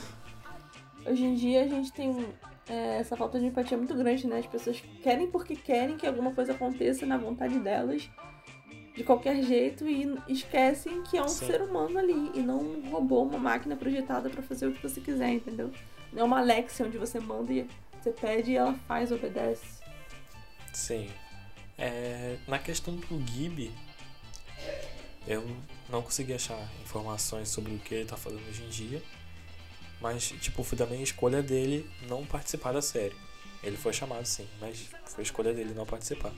Hoje 1.06 1.24
em 1.24 1.36
dia 1.36 1.64
a 1.64 1.68
gente 1.68 1.92
tem 1.92 2.28
é, 2.70 2.98
essa 2.98 3.18
falta 3.18 3.40
de 3.40 3.46
empatia 3.48 3.78
muito 3.78 3.94
grande, 3.96 4.26
né? 4.28 4.40
As 4.40 4.46
pessoas 4.46 4.82
querem 5.04 5.30
porque 5.30 5.56
querem 5.56 5.98
que 5.98 6.08
alguma 6.08 6.34
coisa 6.34 6.54
aconteça 6.54 7.06
na 7.06 7.18
vontade 7.18 7.60
delas, 7.60 8.10
de 8.96 9.04
qualquer 9.04 9.42
jeito, 9.44 9.88
e 9.88 10.18
esquecem 10.28 11.04
que 11.04 11.18
é 11.18 11.22
um 11.22 11.28
Sim. 11.28 11.48
ser 11.48 11.62
humano 11.62 11.98
ali 11.98 12.32
e 12.36 12.42
não 12.42 12.60
um 12.60 12.90
robô, 12.90 13.24
uma 13.24 13.40
máquina 13.40 13.76
projetada 13.76 14.30
para 14.30 14.42
fazer 14.42 14.68
o 14.68 14.74
que 14.74 14.82
você 14.82 15.02
quiser, 15.02 15.30
entendeu? 15.30 15.72
Não 16.14 16.22
é 16.22 16.24
uma 16.24 16.40
Alexa 16.40 16.86
onde 16.86 16.98
você 16.98 17.20
manda 17.20 17.52
e 17.52 17.68
você 18.00 18.12
pede 18.12 18.52
e 18.52 18.56
ela 18.56 18.74
faz, 18.88 19.12
obedece. 19.12 19.80
Sim. 20.74 21.10
É, 21.78 22.38
na 22.48 22.60
questão 22.60 22.96
do 22.96 23.28
Gibi, 23.28 23.72
eu 25.28 25.46
não 25.92 26.02
consegui 26.02 26.34
achar 26.34 26.60
informações 26.84 27.50
sobre 27.50 27.74
o 27.74 27.80
que 27.80 27.96
ele 27.96 28.06
tá 28.06 28.18
fazendo 28.18 28.48
hoje 28.48 28.64
em 28.64 28.70
dia. 28.70 29.02
Mas, 30.02 30.30
tipo, 30.30 30.64
foi 30.64 30.78
também 30.78 31.00
a 31.00 31.04
escolha 31.04 31.44
dele 31.44 31.90
não 32.08 32.26
participar 32.26 32.72
da 32.72 32.82
série. 32.82 33.16
Ele 33.62 33.76
foi 33.76 33.92
chamado 33.92 34.26
sim, 34.26 34.48
mas 34.62 34.90
foi 35.06 35.22
a 35.22 35.24
escolha 35.24 35.54
dele 35.54 35.74
não 35.74 35.86
participar. 35.86 36.32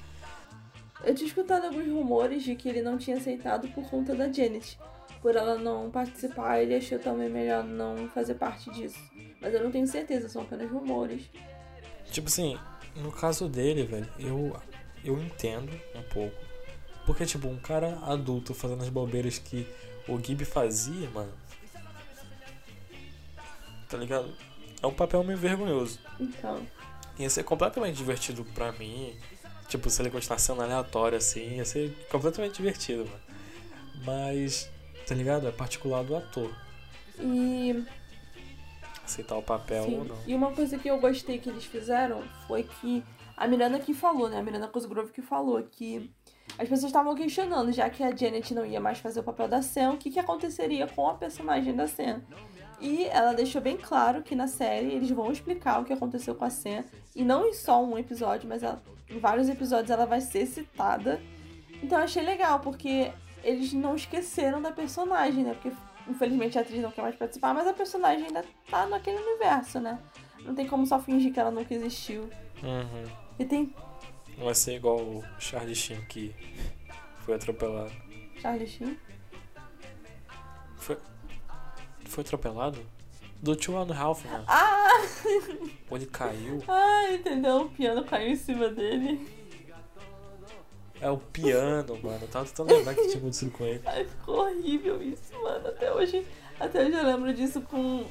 Eu 1.03 1.13
tinha 1.15 1.27
escutado 1.27 1.65
alguns 1.65 1.87
rumores 1.87 2.43
de 2.43 2.55
que 2.55 2.69
ele 2.69 2.81
não 2.81 2.97
tinha 2.97 3.17
aceitado 3.17 3.67
por 3.69 3.87
conta 3.89 4.15
da 4.15 4.31
Janet. 4.31 4.79
Por 5.21 5.35
ela 5.35 5.55
não 5.55 5.91
participar, 5.91 6.61
ele 6.61 6.75
achou 6.75 6.97
também 6.97 7.29
melhor 7.29 7.63
não 7.63 8.07
fazer 8.09 8.35
parte 8.35 8.71
disso. 8.71 8.99
Mas 9.39 9.53
eu 9.53 9.63
não 9.63 9.71
tenho 9.71 9.85
certeza, 9.85 10.27
são 10.27 10.41
apenas 10.41 10.69
rumores. 10.69 11.29
Tipo 12.11 12.27
assim, 12.27 12.57
no 12.95 13.11
caso 13.11 13.47
dele, 13.47 13.83
velho, 13.83 14.09
eu, 14.19 14.59
eu 15.03 15.21
entendo 15.21 15.71
um 15.95 16.01
pouco. 16.03 16.50
Porque, 17.11 17.25
tipo, 17.25 17.49
um 17.49 17.57
cara 17.57 17.99
adulto 18.03 18.53
fazendo 18.53 18.83
as 18.83 18.87
bobeiras 18.87 19.37
que 19.37 19.67
o 20.07 20.17
Gib 20.17 20.45
fazia, 20.45 21.09
mano, 21.09 21.33
tá 23.89 23.97
ligado? 23.97 24.33
É 24.81 24.87
um 24.87 24.93
papel 24.93 25.21
meio 25.21 25.37
vergonhoso. 25.37 25.99
Então. 26.17 26.65
Ia 27.19 27.29
ser 27.29 27.43
completamente 27.43 27.97
divertido 27.97 28.45
pra 28.53 28.71
mim. 28.71 29.13
Tipo, 29.67 29.89
se 29.89 30.01
ele 30.01 30.09
continuasse 30.09 30.45
sendo 30.45 30.61
aleatório 30.61 31.17
assim, 31.17 31.57
ia 31.57 31.65
ser 31.65 31.93
completamente 32.09 32.55
divertido, 32.55 33.03
mano. 33.03 33.21
Mas, 34.05 34.71
tá 35.05 35.13
ligado? 35.13 35.49
É 35.49 35.51
particular 35.51 36.05
do 36.05 36.15
ator. 36.15 36.55
E. 37.19 37.83
Aceitar 39.03 39.35
o 39.35 39.43
papel 39.43 39.83
Sim. 39.83 39.97
ou 39.97 40.05
não. 40.05 40.17
E 40.25 40.33
uma 40.33 40.53
coisa 40.53 40.77
que 40.77 40.89
eu 40.89 40.97
gostei 40.97 41.39
que 41.39 41.49
eles 41.49 41.65
fizeram 41.65 42.23
foi 42.47 42.63
que. 42.63 43.03
A 43.35 43.47
Miranda 43.47 43.79
que 43.79 43.93
falou, 43.93 44.29
né? 44.29 44.39
A 44.39 44.43
Miranda 44.43 44.69
Cosgrove 44.69 45.11
que 45.11 45.21
falou 45.21 45.61
que 45.61 46.09
as 46.61 46.69
pessoas 46.69 46.89
estavam 46.89 47.15
questionando, 47.15 47.71
já 47.71 47.89
que 47.89 48.03
a 48.03 48.15
Janet 48.15 48.53
não 48.53 48.65
ia 48.65 48.79
mais 48.79 48.99
fazer 48.99 49.19
o 49.19 49.23
papel 49.23 49.47
da 49.47 49.61
Sam, 49.61 49.93
o 49.93 49.97
que, 49.97 50.11
que 50.11 50.19
aconteceria 50.19 50.87
com 50.87 51.07
a 51.07 51.15
personagem 51.15 51.75
da 51.75 51.87
Sam. 51.87 52.21
E 52.79 53.05
ela 53.05 53.33
deixou 53.33 53.61
bem 53.61 53.77
claro 53.77 54.21
que 54.21 54.35
na 54.35 54.47
série 54.47 54.93
eles 54.93 55.09
vão 55.09 55.31
explicar 55.31 55.81
o 55.81 55.85
que 55.85 55.93
aconteceu 55.93 56.35
com 56.35 56.45
a 56.45 56.49
Sam. 56.49 56.83
E 57.15 57.23
não 57.23 57.47
em 57.47 57.53
só 57.53 57.83
um 57.83 57.97
episódio, 57.97 58.47
mas 58.47 58.61
ela, 58.61 58.81
em 59.09 59.17
vários 59.17 59.49
episódios 59.49 59.89
ela 59.89 60.05
vai 60.05 60.21
ser 60.21 60.45
citada. 60.45 61.19
Então 61.81 61.97
eu 61.97 62.03
achei 62.03 62.23
legal, 62.23 62.59
porque 62.59 63.11
eles 63.43 63.73
não 63.73 63.95
esqueceram 63.95 64.61
da 64.61 64.71
personagem, 64.71 65.43
né? 65.43 65.53
Porque 65.53 65.71
infelizmente 66.07 66.59
a 66.59 66.61
atriz 66.61 66.81
não 66.81 66.91
quer 66.91 67.01
mais 67.01 67.15
participar, 67.15 67.53
mas 67.55 67.67
a 67.67 67.73
personagem 67.73 68.27
ainda 68.27 68.45
tá 68.69 68.85
naquele 68.85 69.17
universo, 69.17 69.79
né? 69.79 69.99
Não 70.45 70.53
tem 70.53 70.67
como 70.67 70.85
só 70.85 70.99
fingir 70.99 71.33
que 71.33 71.39
ela 71.39 71.51
nunca 71.51 71.73
existiu. 71.73 72.29
Uhum. 72.63 73.03
E 73.39 73.45
tem. 73.45 73.73
Não 74.41 74.45
vai 74.47 74.55
ser 74.55 74.73
igual 74.73 74.97
o 74.97 75.23
Charlie 75.37 75.75
Sheen 75.75 76.01
que 76.09 76.33
foi 77.23 77.35
atropelado. 77.35 77.91
Charlie 78.41 78.65
Sheen? 78.65 78.97
Foi, 80.77 80.97
foi 82.05 82.23
atropelado? 82.23 82.83
Do 83.39 83.55
Two 83.55 83.77
and 83.77 83.93
Half, 83.93 84.25
mano. 84.25 84.43
Ah! 84.47 84.99
Ele 85.91 86.07
caiu. 86.07 86.63
Ah, 86.67 87.13
entendeu? 87.13 87.57
O 87.65 87.69
piano 87.69 88.03
caiu 88.03 88.29
em 88.29 88.35
cima 88.35 88.69
dele. 88.69 89.29
É 90.99 91.11
o 91.11 91.17
piano, 91.19 91.99
mano. 92.01 92.19
Eu 92.23 92.27
tava 92.27 92.45
tentando 92.45 92.73
lembrar 92.73 92.95
que 92.95 93.09
tinha 93.09 93.17
acontecido 93.17 93.51
com 93.51 93.63
ele. 93.63 93.83
Ai, 93.85 94.05
ficou 94.05 94.39
horrível 94.39 95.03
isso, 95.03 95.39
mano. 95.39 95.67
Até 95.67 95.93
hoje, 95.93 96.25
até 96.59 96.83
hoje 96.83 96.93
eu 96.93 97.05
lembro 97.05 97.31
disso 97.31 97.61
com. 97.61 98.07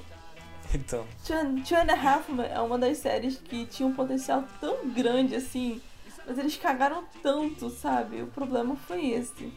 Então. 0.72 1.04
Two, 1.26 1.64
Two 1.64 1.76
and 1.76 1.92
a 1.92 2.00
Half 2.00 2.28
é 2.38 2.60
uma 2.60 2.78
das 2.78 2.98
séries 2.98 3.36
que 3.36 3.66
tinha 3.66 3.88
um 3.88 3.94
potencial 3.96 4.44
tão 4.60 4.88
grande 4.90 5.34
assim. 5.34 5.82
Mas 6.26 6.38
eles 6.38 6.56
cagaram 6.56 7.04
tanto, 7.22 7.70
sabe? 7.70 8.22
O 8.22 8.26
problema 8.26 8.76
foi 8.76 9.10
esse. 9.10 9.52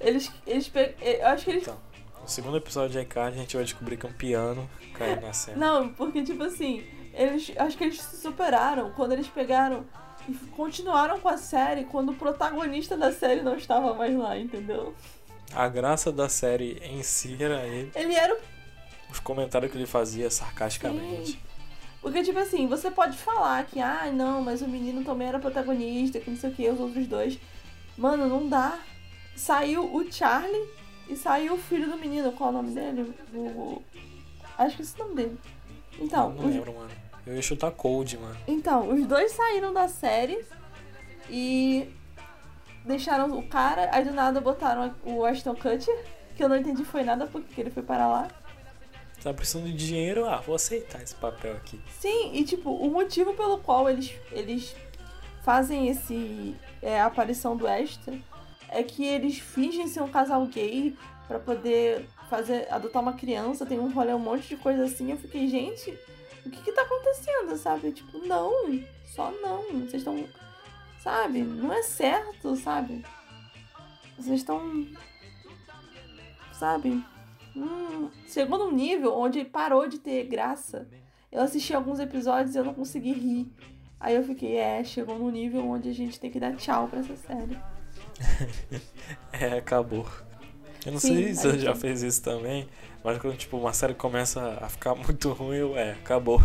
Eles. 0.00 0.30
eles 0.46 0.68
pe... 0.68 0.94
Eu 1.00 1.28
acho 1.28 1.44
que 1.44 1.50
eles. 1.50 1.62
Então. 1.62 1.78
No 2.20 2.28
segundo 2.28 2.56
episódio 2.56 2.90
de 2.90 3.00
iCard 3.00 3.36
a 3.36 3.40
gente 3.40 3.56
vai 3.56 3.64
descobrir 3.64 3.96
que 3.96 4.06
é 4.06 4.08
um 4.08 4.12
piano 4.12 4.68
caiu 4.94 5.20
na 5.20 5.32
cena. 5.32 5.56
Não, 5.56 5.88
porque 5.88 6.22
tipo 6.22 6.42
assim, 6.42 6.84
eles 7.14 7.52
acho 7.56 7.76
que 7.78 7.84
eles 7.84 8.00
se 8.00 8.16
superaram 8.18 8.90
quando 8.92 9.12
eles 9.12 9.28
pegaram 9.28 9.86
e 10.28 10.34
continuaram 10.48 11.18
com 11.20 11.28
a 11.28 11.38
série 11.38 11.84
quando 11.84 12.12
o 12.12 12.14
protagonista 12.14 12.96
da 12.96 13.12
série 13.12 13.40
não 13.40 13.56
estava 13.56 13.94
mais 13.94 14.14
lá, 14.16 14.36
entendeu? 14.36 14.94
A 15.54 15.68
graça 15.68 16.12
da 16.12 16.28
série 16.28 16.78
em 16.82 17.02
si 17.02 17.36
era 17.42 17.66
ele. 17.66 17.90
Ele 17.94 18.14
era 18.14 18.34
o... 18.34 18.38
Os 19.10 19.18
comentários 19.20 19.72
que 19.72 19.78
ele 19.78 19.86
fazia 19.86 20.28
sarcasticamente. 20.28 21.32
Sim. 21.32 21.38
Porque, 22.00 22.22
tipo 22.22 22.38
assim, 22.38 22.66
você 22.66 22.90
pode 22.90 23.18
falar 23.18 23.64
que, 23.64 23.80
ah, 23.80 24.10
não, 24.12 24.40
mas 24.40 24.62
o 24.62 24.68
menino 24.68 25.04
também 25.04 25.28
era 25.28 25.38
protagonista, 25.38 26.20
que 26.20 26.30
não 26.30 26.36
sei 26.36 26.50
o 26.50 26.54
que, 26.54 26.68
os 26.68 26.80
outros 26.80 27.06
dois. 27.06 27.38
Mano, 27.96 28.28
não 28.28 28.48
dá. 28.48 28.78
Saiu 29.34 29.84
o 29.94 30.12
Charlie 30.12 30.68
e 31.08 31.16
saiu 31.16 31.54
o 31.54 31.58
filho 31.58 31.90
do 31.90 31.96
menino, 31.96 32.32
qual 32.32 32.50
é 32.50 32.52
o 32.52 32.56
nome 32.56 32.70
dele? 32.72 33.14
O... 33.34 33.82
Acho 34.56 34.76
que 34.76 34.82
esse 34.82 34.98
é 34.98 35.04
o 35.04 35.08
nome 35.08 35.22
dele. 35.22 35.38
Então. 35.98 36.30
Eu 36.36 36.42
não 36.42 36.50
lembro, 36.50 36.74
mano. 36.74 36.90
Eu 37.26 37.34
ia 37.34 37.42
chutar 37.42 37.70
Cold, 37.72 38.16
mano. 38.16 38.36
Então, 38.46 38.88
os 38.88 39.06
dois 39.06 39.32
saíram 39.32 39.72
da 39.72 39.88
série 39.88 40.44
e 41.28 41.92
deixaram 42.84 43.38
o 43.38 43.46
cara, 43.46 43.90
aí 43.92 44.04
do 44.04 44.12
nada 44.12 44.40
botaram 44.40 44.94
o 45.04 45.24
Ashton 45.24 45.54
Kutcher, 45.54 46.04
que 46.36 46.42
eu 46.42 46.48
não 46.48 46.56
entendi 46.56 46.84
foi 46.84 47.02
nada 47.02 47.26
porque 47.26 47.60
ele 47.60 47.70
foi 47.70 47.82
para 47.82 48.06
lá. 48.06 48.28
Tá 49.22 49.34
precisando 49.34 49.66
de 49.66 49.72
dinheiro? 49.72 50.26
Ah, 50.26 50.36
vou 50.36 50.54
aceitar 50.54 51.02
esse 51.02 51.14
papel 51.14 51.54
aqui. 51.54 51.80
Sim, 51.98 52.32
e 52.34 52.44
tipo, 52.44 52.70
o 52.70 52.90
motivo 52.90 53.34
pelo 53.34 53.58
qual 53.58 53.90
eles, 53.90 54.12
eles 54.30 54.76
fazem 55.42 55.88
esse 55.88 56.54
é, 56.80 57.00
aparição 57.00 57.56
do 57.56 57.66
Ashton 57.66 58.20
é 58.68 58.82
que 58.82 59.04
eles 59.04 59.38
fingem 59.38 59.88
ser 59.88 60.02
um 60.02 60.08
casal 60.08 60.46
gay 60.46 60.96
para 61.26 61.38
poder 61.38 62.06
fazer 62.30 62.66
adotar 62.70 63.02
uma 63.02 63.14
criança, 63.14 63.66
tem 63.66 63.78
um 63.78 63.90
rolê, 63.90 64.14
um 64.14 64.18
monte 64.18 64.48
de 64.48 64.56
coisa 64.56 64.84
assim. 64.84 65.10
Eu 65.10 65.16
fiquei, 65.16 65.48
gente, 65.48 65.90
o 66.44 66.50
que 66.50 66.62
que 66.62 66.72
tá 66.72 66.82
acontecendo, 66.82 67.56
sabe? 67.56 67.92
Tipo, 67.92 68.18
não, 68.26 68.82
só 69.06 69.30
não. 69.30 69.62
Vocês 69.80 69.94
estão, 69.94 70.28
sabe? 71.02 71.42
Não 71.42 71.72
é 71.72 71.82
certo, 71.82 72.54
sabe? 72.56 73.04
Vocês 74.16 74.40
estão, 74.40 74.86
sabe? 76.52 77.04
Chegou 78.26 78.58
num 78.58 78.72
nível 78.72 79.16
onde 79.16 79.44
parou 79.44 79.88
de 79.88 79.98
ter 79.98 80.24
graça. 80.24 80.88
Eu 81.30 81.42
assisti 81.42 81.74
alguns 81.74 81.98
episódios 81.98 82.54
e 82.54 82.58
eu 82.58 82.64
não 82.64 82.74
consegui 82.74 83.12
rir. 83.12 83.52
Aí 84.00 84.14
eu 84.14 84.22
fiquei, 84.22 84.56
é, 84.56 84.84
chegou 84.84 85.18
num 85.18 85.30
nível 85.30 85.66
onde 85.66 85.88
a 85.88 85.92
gente 85.92 86.20
tem 86.20 86.30
que 86.30 86.38
dar 86.38 86.54
tchau 86.56 86.88
pra 86.88 87.00
essa 87.00 87.16
série. 87.16 87.58
é, 89.32 89.58
acabou. 89.58 90.06
Eu 90.86 90.92
não 90.92 91.00
Sim, 91.00 91.14
sei 91.14 91.34
se 91.34 91.42
você 91.42 91.58
já 91.58 91.74
fez 91.74 92.02
isso 92.02 92.22
também, 92.22 92.68
mas 93.02 93.18
quando 93.18 93.36
tipo, 93.36 93.56
uma 93.56 93.72
série 93.72 93.94
começa 93.94 94.58
a 94.60 94.68
ficar 94.68 94.94
muito 94.96 95.30
ruim, 95.32 95.56
eu, 95.56 95.76
é, 95.76 95.92
acabou. 95.92 96.40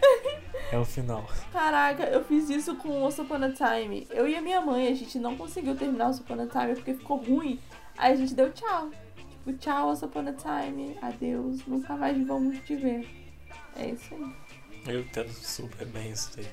é 0.70 0.78
o 0.78 0.84
final. 0.84 1.26
Caraca, 1.52 2.04
eu 2.04 2.24
fiz 2.24 2.48
isso 2.48 2.76
com 2.76 3.02
o 3.02 3.08
Upon 3.08 3.34
a 3.34 3.50
Time. 3.50 4.06
Eu 4.10 4.28
e 4.28 4.36
a 4.36 4.40
minha 4.40 4.60
mãe, 4.60 4.88
a 4.88 4.94
gente 4.94 5.18
não 5.18 5.36
conseguiu 5.36 5.76
terminar 5.76 6.10
o 6.10 6.14
Upon 6.14 6.40
a 6.40 6.46
Time 6.46 6.74
porque 6.76 6.94
ficou 6.94 7.16
ruim. 7.16 7.58
Aí 7.96 8.12
a 8.12 8.16
gente 8.16 8.34
deu 8.34 8.52
tchau. 8.52 8.90
Tipo, 9.48 9.52
tchau, 9.54 9.92
Upon 9.92 10.28
a 10.28 10.32
Time. 10.32 10.98
Adeus, 11.00 11.64
nunca 11.66 11.96
mais 11.96 12.26
vamos 12.26 12.58
te 12.60 12.76
ver. 12.76 13.08
É 13.76 13.86
isso 13.86 14.14
aí. 14.14 14.94
Eu 14.94 15.00
entendo 15.00 15.30
super 15.30 15.86
bem 15.86 16.10
isso 16.10 16.38
aí. 16.38 16.46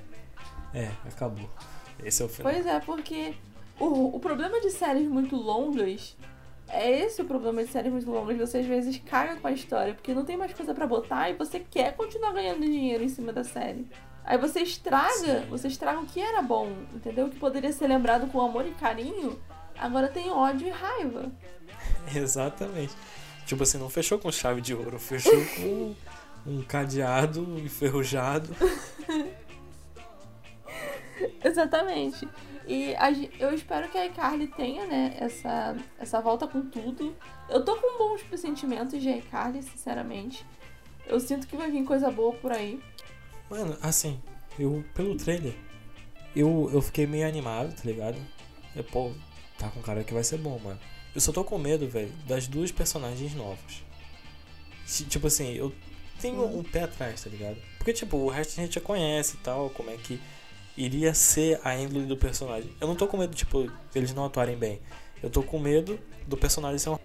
É, 0.73 0.91
acabou. 1.05 1.49
Esse 2.03 2.21
é 2.21 2.25
o 2.25 2.29
final. 2.29 2.51
Pois 2.51 2.65
é, 2.65 2.79
porque 2.79 3.33
o, 3.79 4.15
o 4.15 4.19
problema 4.19 4.59
de 4.61 4.71
séries 4.71 5.07
muito 5.07 5.35
longas 5.35 6.15
é 6.67 6.89
esse 7.01 7.21
o 7.21 7.25
problema 7.25 7.63
de 7.63 7.69
séries 7.69 7.91
muito 7.91 8.09
longas. 8.09 8.37
Você 8.37 8.59
às 8.59 8.65
vezes 8.65 8.97
caga 9.05 9.35
com 9.37 9.47
a 9.47 9.51
história, 9.51 9.93
porque 9.93 10.13
não 10.13 10.25
tem 10.25 10.37
mais 10.37 10.53
coisa 10.53 10.73
pra 10.73 10.87
botar 10.87 11.29
e 11.29 11.33
você 11.33 11.59
quer 11.59 11.95
continuar 11.95 12.33
ganhando 12.33 12.61
dinheiro 12.61 13.03
em 13.03 13.09
cima 13.09 13.33
da 13.33 13.43
série. 13.43 13.87
Aí 14.23 14.37
você 14.37 14.61
estraga, 14.61 15.41
Sim. 15.41 15.45
você 15.49 15.67
estraga 15.67 15.99
o 15.99 16.05
que 16.05 16.19
era 16.19 16.41
bom, 16.41 16.71
entendeu? 16.93 17.27
O 17.27 17.29
que 17.29 17.37
poderia 17.37 17.71
ser 17.71 17.87
lembrado 17.87 18.31
com 18.31 18.41
amor 18.41 18.65
e 18.65 18.71
carinho, 18.71 19.39
agora 19.77 20.07
tem 20.07 20.29
ódio 20.31 20.67
e 20.67 20.71
raiva. 20.71 21.31
Exatamente. 22.13 22.93
Tipo 23.45 23.63
assim, 23.63 23.77
não 23.77 23.89
fechou 23.89 24.17
com 24.17 24.31
chave 24.31 24.61
de 24.61 24.73
ouro, 24.73 24.99
fechou 24.99 25.33
com 25.55 25.95
um 26.45 26.61
cadeado 26.63 27.59
enferrujado. 27.59 28.49
Exatamente. 31.43 32.27
E 32.67 32.95
a 32.95 33.11
eu 33.39 33.53
espero 33.53 33.87
que 33.89 33.97
a 33.97 34.05
iCarly 34.07 34.47
tenha, 34.47 34.85
né, 34.87 35.15
essa, 35.19 35.75
essa 35.99 36.19
volta 36.19 36.47
com 36.47 36.61
tudo. 36.61 37.15
Eu 37.47 37.63
tô 37.63 37.75
com 37.75 37.97
bons 37.97 38.23
pressentimentos 38.23 38.99
de 39.01 39.09
iCarly, 39.09 39.61
sinceramente. 39.61 40.45
Eu 41.05 41.19
sinto 41.19 41.45
que 41.47 41.55
vai 41.55 41.69
vir 41.69 41.83
coisa 41.83 42.09
boa 42.09 42.33
por 42.33 42.51
aí. 42.51 42.81
Mano, 43.49 43.77
assim, 43.81 44.19
eu 44.57 44.83
pelo 44.95 45.15
trailer, 45.15 45.53
eu, 46.35 46.69
eu 46.73 46.81
fiquei 46.81 47.05
meio 47.05 47.27
animado, 47.27 47.75
tá 47.75 47.83
ligado? 47.85 48.17
Eu, 48.75 48.83
pô, 48.83 49.11
tá 49.57 49.69
com 49.69 49.81
cara 49.81 50.03
que 50.03 50.13
vai 50.13 50.23
ser 50.23 50.37
bom, 50.37 50.59
mano. 50.59 50.79
Eu 51.13 51.21
só 51.21 51.31
tô 51.31 51.43
com 51.43 51.57
medo, 51.57 51.87
velho, 51.87 52.11
das 52.27 52.47
duas 52.47 52.71
personagens 52.71 53.33
novas. 53.33 53.83
Tipo 55.09 55.27
assim, 55.27 55.53
eu 55.53 55.73
tenho 56.19 56.45
um 56.45 56.63
pé 56.63 56.83
atrás, 56.83 57.23
tá 57.23 57.29
ligado? 57.29 57.57
Porque, 57.77 57.93
tipo, 57.93 58.17
o 58.17 58.29
resto 58.29 58.59
a 58.59 58.63
gente 58.63 58.75
já 58.75 58.81
conhece 58.81 59.35
e 59.35 59.39
tal, 59.39 59.69
como 59.69 59.89
é 59.89 59.97
que 59.97 60.19
iria 60.77 61.13
ser 61.13 61.59
a 61.63 61.75
índole 61.75 62.05
do 62.05 62.17
personagem. 62.17 62.69
Eu 62.79 62.87
não 62.87 62.95
tô 62.95 63.07
com 63.07 63.17
medo, 63.17 63.35
tipo, 63.35 63.71
eles 63.93 64.13
não 64.13 64.25
atuarem 64.25 64.57
bem. 64.57 64.81
Eu 65.23 65.29
tô 65.29 65.41
com 65.41 65.57
medo 65.57 65.99
do 66.27 66.35
personagem 66.35 66.77
ser 66.77 66.89
um. 66.89 66.99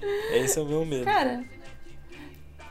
Esse 0.34 0.58
é 0.58 0.62
o 0.62 0.66
meu 0.66 0.84
medo. 0.84 1.04
Cara, 1.04 1.44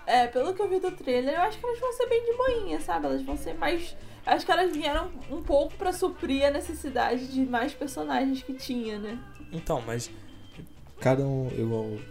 é, 0.05 0.27
pelo 0.27 0.53
que 0.53 0.61
eu 0.61 0.69
vi 0.69 0.79
do 0.79 0.91
trailer, 0.91 1.33
eu 1.33 1.41
acho 1.41 1.57
que 1.57 1.65
elas 1.65 1.79
vão 1.79 1.93
ser 1.93 2.07
bem 2.07 2.23
de 2.23 2.33
boinha, 2.33 2.79
sabe? 2.79 3.05
Elas 3.05 3.21
vão 3.23 3.37
ser 3.37 3.53
mais. 3.55 3.95
Acho 4.25 4.45
que 4.45 4.51
elas 4.51 4.75
vieram 4.75 5.11
um 5.29 5.43
pouco 5.43 5.75
pra 5.75 5.93
suprir 5.93 6.45
a 6.45 6.51
necessidade 6.51 7.27
de 7.27 7.45
mais 7.45 7.73
personagens 7.73 8.41
que 8.41 8.53
tinha, 8.53 8.97
né? 8.97 9.19
Então, 9.51 9.81
mas 9.81 10.09
cada 10.99 11.23
um, 11.23 11.49
eu 11.49 11.67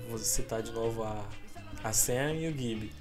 vou 0.08 0.18
citar 0.18 0.62
de 0.62 0.70
novo 0.70 1.02
a, 1.02 1.28
a 1.82 1.92
Sam 1.92 2.34
e 2.34 2.48
o 2.48 2.56
Gibby. 2.56 2.92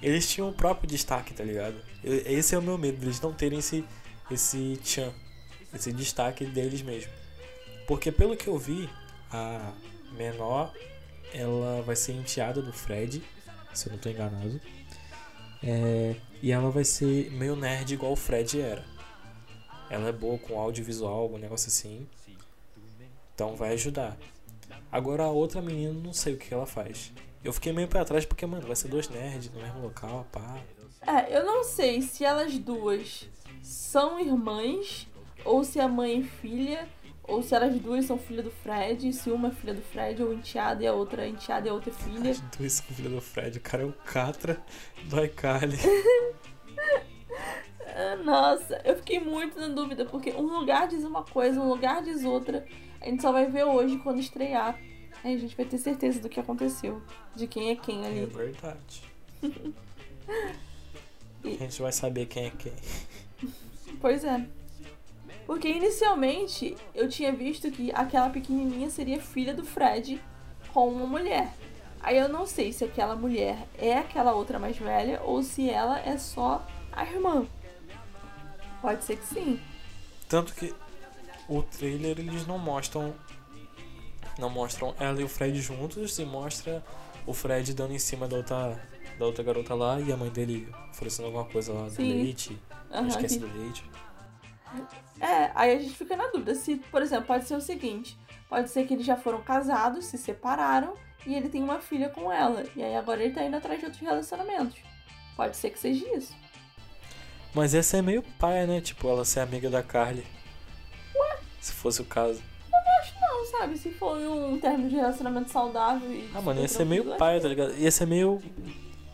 Eles 0.00 0.28
tinham 0.28 0.48
o 0.48 0.52
próprio 0.52 0.88
destaque, 0.88 1.34
tá 1.34 1.44
ligado? 1.44 1.76
Esse 2.02 2.54
é 2.54 2.58
o 2.58 2.62
meu 2.62 2.78
medo, 2.78 3.04
eles 3.04 3.20
não 3.20 3.32
terem 3.32 3.58
esse, 3.58 3.84
esse 4.30 4.76
tchan, 4.82 5.12
esse 5.74 5.92
destaque 5.92 6.44
deles 6.44 6.82
mesmo. 6.82 7.12
Porque 7.86 8.10
pelo 8.12 8.36
que 8.36 8.48
eu 8.48 8.58
vi, 8.58 8.88
a 9.30 9.72
menor, 10.16 10.72
ela 11.32 11.82
vai 11.82 11.96
ser 11.96 12.12
enteada 12.12 12.60
do 12.60 12.72
Fred, 12.72 13.22
se 13.72 13.86
eu 13.86 13.92
não 13.92 13.98
tô 13.98 14.08
enganado. 14.08 14.60
É, 15.62 16.16
e 16.42 16.50
ela 16.50 16.70
vai 16.70 16.84
ser 16.84 17.30
meio 17.30 17.54
nerd 17.54 17.94
igual 17.94 18.12
o 18.12 18.16
Fred 18.16 18.60
era. 18.60 18.84
Ela 19.88 20.08
é 20.08 20.12
boa 20.12 20.36
com 20.38 20.58
audiovisual, 20.58 21.14
algum 21.14 21.38
negócio 21.38 21.68
assim. 21.68 22.06
Então 23.34 23.54
vai 23.54 23.74
ajudar. 23.74 24.18
Agora 24.90 25.22
a 25.22 25.30
outra 25.30 25.62
menina, 25.62 25.92
não 25.92 26.12
sei 26.12 26.34
o 26.34 26.36
que 26.36 26.52
ela 26.52 26.66
faz. 26.66 27.12
Eu 27.44 27.52
fiquei 27.52 27.72
meio 27.72 27.86
pra 27.86 28.04
trás 28.04 28.26
porque, 28.26 28.44
mano, 28.44 28.66
vai 28.66 28.74
ser 28.74 28.88
dois 28.88 29.08
nerds 29.08 29.50
no 29.52 29.60
mesmo 29.60 29.80
local, 29.80 30.26
pá. 30.32 30.60
É, 31.06 31.36
eu 31.36 31.44
não 31.44 31.62
sei 31.62 32.02
se 32.02 32.24
elas 32.24 32.58
duas 32.58 33.28
são 33.62 34.18
irmãs, 34.18 35.06
ou 35.44 35.64
se 35.64 35.78
é 35.78 35.86
mãe 35.86 36.20
e 36.20 36.24
filha, 36.24 36.88
ou 37.24 37.42
se 37.42 37.54
elas 37.54 37.74
duas 37.80 38.04
são 38.04 38.18
filha 38.18 38.42
do 38.42 38.50
Fred, 38.50 39.12
se 39.12 39.30
uma 39.30 39.48
é 39.48 39.50
filha 39.52 39.74
do 39.74 39.82
Fred, 39.82 40.22
ou 40.22 40.32
enteada 40.32 40.82
e 40.82 40.86
a 40.86 40.92
outra 40.92 41.24
é 41.24 41.28
enteada 41.28 41.66
e 41.66 41.70
a 41.70 41.74
outra 41.74 41.90
é 41.90 41.92
filha. 41.94 42.30
As 42.30 42.40
duas 42.40 42.72
são 42.72 42.86
filha 42.94 43.08
do 43.10 43.20
Fred. 43.20 43.58
O 43.58 43.60
cara 43.60 43.82
é 43.82 43.86
o 43.86 43.92
Catra 43.92 44.60
do 45.04 45.24
iCarly. 45.24 45.76
Ah, 47.94 48.16
Nossa, 48.24 48.80
eu 48.84 48.96
fiquei 48.96 49.20
muito 49.20 49.58
na 49.60 49.68
dúvida, 49.68 50.06
porque 50.06 50.30
um 50.30 50.58
lugar 50.60 50.88
diz 50.88 51.04
uma 51.04 51.22
coisa, 51.22 51.60
um 51.60 51.68
lugar 51.68 52.02
diz 52.02 52.24
outra. 52.24 52.66
A 53.00 53.04
gente 53.06 53.20
só 53.20 53.30
vai 53.32 53.46
ver 53.50 53.64
hoje 53.64 53.98
quando 53.98 54.18
estrear. 54.18 54.78
Aí 55.22 55.34
a 55.34 55.38
gente 55.38 55.54
vai 55.54 55.66
ter 55.66 55.76
certeza 55.76 56.18
do 56.20 56.28
que 56.28 56.40
aconteceu. 56.40 57.02
De 57.36 57.46
quem 57.46 57.70
é 57.70 57.76
quem 57.76 58.02
É 58.04 58.06
ali. 58.08 58.26
verdade. 58.26 59.02
A 61.44 61.48
gente 61.48 61.82
vai 61.82 61.92
saber 61.92 62.26
quem 62.26 62.46
é 62.46 62.50
quem. 62.50 62.72
Pois 64.00 64.24
é. 64.24 64.46
Porque 65.46 65.68
inicialmente 65.68 66.76
eu 66.94 67.08
tinha 67.08 67.32
visto 67.32 67.70
que 67.70 67.90
aquela 67.92 68.30
pequenininha 68.30 68.88
seria 68.90 69.20
filha 69.20 69.52
do 69.54 69.64
Fred 69.64 70.20
com 70.72 70.88
uma 70.88 71.06
mulher. 71.06 71.52
Aí 72.00 72.16
eu 72.16 72.28
não 72.28 72.46
sei 72.46 72.72
se 72.72 72.84
aquela 72.84 73.14
mulher 73.14 73.56
é 73.78 73.94
aquela 73.98 74.32
outra 74.32 74.58
mais 74.58 74.76
velha 74.76 75.20
ou 75.24 75.42
se 75.42 75.68
ela 75.68 75.98
é 76.00 76.16
só 76.18 76.64
a 76.92 77.04
irmã. 77.04 77.46
Pode 78.80 79.04
ser 79.04 79.16
que 79.16 79.26
sim. 79.26 79.60
Tanto 80.28 80.54
que 80.54 80.74
o 81.48 81.62
trailer 81.62 82.18
eles 82.18 82.46
não 82.46 82.58
mostram. 82.58 83.14
Não 84.38 84.48
mostram 84.48 84.94
ela 84.98 85.20
e 85.20 85.24
o 85.24 85.28
Fred 85.28 85.60
juntos 85.60 86.18
e 86.18 86.24
mostra 86.24 86.82
o 87.26 87.34
Fred 87.34 87.74
dando 87.74 87.92
em 87.92 87.98
cima 87.98 88.26
da 88.26 88.38
outra, 88.38 88.82
da 89.18 89.26
outra 89.26 89.44
garota 89.44 89.74
lá 89.74 90.00
e 90.00 90.10
a 90.10 90.16
mãe 90.16 90.30
dele 90.30 90.66
oferecendo 90.90 91.26
alguma 91.26 91.44
coisa 91.44 91.72
lá 91.72 91.84
do 91.84 91.90
Sim. 91.90 92.08
leite. 92.08 92.58
Aham, 92.90 93.08
esquece 93.08 93.38
que- 93.38 93.46
do 93.46 93.58
leite. 93.58 93.84
É, 95.20 95.50
aí 95.54 95.76
a 95.76 95.78
gente 95.78 95.94
fica 95.94 96.16
na 96.16 96.26
dúvida. 96.28 96.54
Se, 96.54 96.76
por 96.76 97.02
exemplo, 97.02 97.26
pode 97.26 97.46
ser 97.46 97.54
o 97.54 97.60
seguinte: 97.60 98.18
pode 98.48 98.70
ser 98.70 98.86
que 98.86 98.94
eles 98.94 99.06
já 99.06 99.16
foram 99.16 99.42
casados, 99.42 100.06
se 100.06 100.18
separaram 100.18 100.94
e 101.26 101.34
ele 101.34 101.48
tem 101.48 101.62
uma 101.62 101.80
filha 101.80 102.08
com 102.08 102.32
ela. 102.32 102.64
E 102.74 102.82
aí 102.82 102.96
agora 102.96 103.22
ele 103.22 103.34
tá 103.34 103.44
indo 103.44 103.56
atrás 103.56 103.78
de 103.78 103.86
outros 103.86 104.02
relacionamentos. 104.02 104.78
Pode 105.36 105.56
ser 105.56 105.70
que 105.70 105.78
seja 105.78 106.06
isso. 106.16 106.34
Mas 107.54 107.74
essa 107.74 107.98
é 107.98 108.02
meio 108.02 108.22
paia, 108.38 108.66
né? 108.66 108.80
Tipo, 108.80 109.08
ela 109.08 109.24
ser 109.24 109.40
amiga 109.40 109.68
da 109.68 109.82
Carly. 109.82 110.26
Se 111.60 111.72
fosse 111.72 112.00
o 112.00 112.04
caso. 112.04 112.42
Não, 113.20 113.46
sabe? 113.46 113.78
Se 113.78 113.90
for 113.90 114.18
um 114.18 114.58
termo 114.58 114.88
de 114.88 114.96
relacionamento 114.96 115.50
saudável 115.50 116.10
e. 116.10 116.28
Ah, 116.34 116.40
mano, 116.40 116.60
ia 116.60 116.68
ser 116.68 116.84
meio 116.84 117.16
paia, 117.16 117.40
tá 117.40 117.48
ligado? 117.48 117.74
Ia 117.76 117.90
ser 117.90 118.06
meio. 118.06 118.42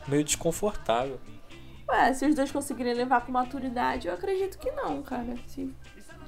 meio 0.06 0.24
desconfortável. 0.24 1.20
Ué, 1.90 2.12
se 2.12 2.26
os 2.26 2.34
dois 2.34 2.50
conseguirem 2.52 2.94
levar 2.94 3.24
com 3.24 3.32
maturidade, 3.32 4.08
eu 4.08 4.14
acredito 4.14 4.58
que 4.58 4.70
não, 4.72 5.02
cara. 5.02 5.34
Se... 5.46 5.72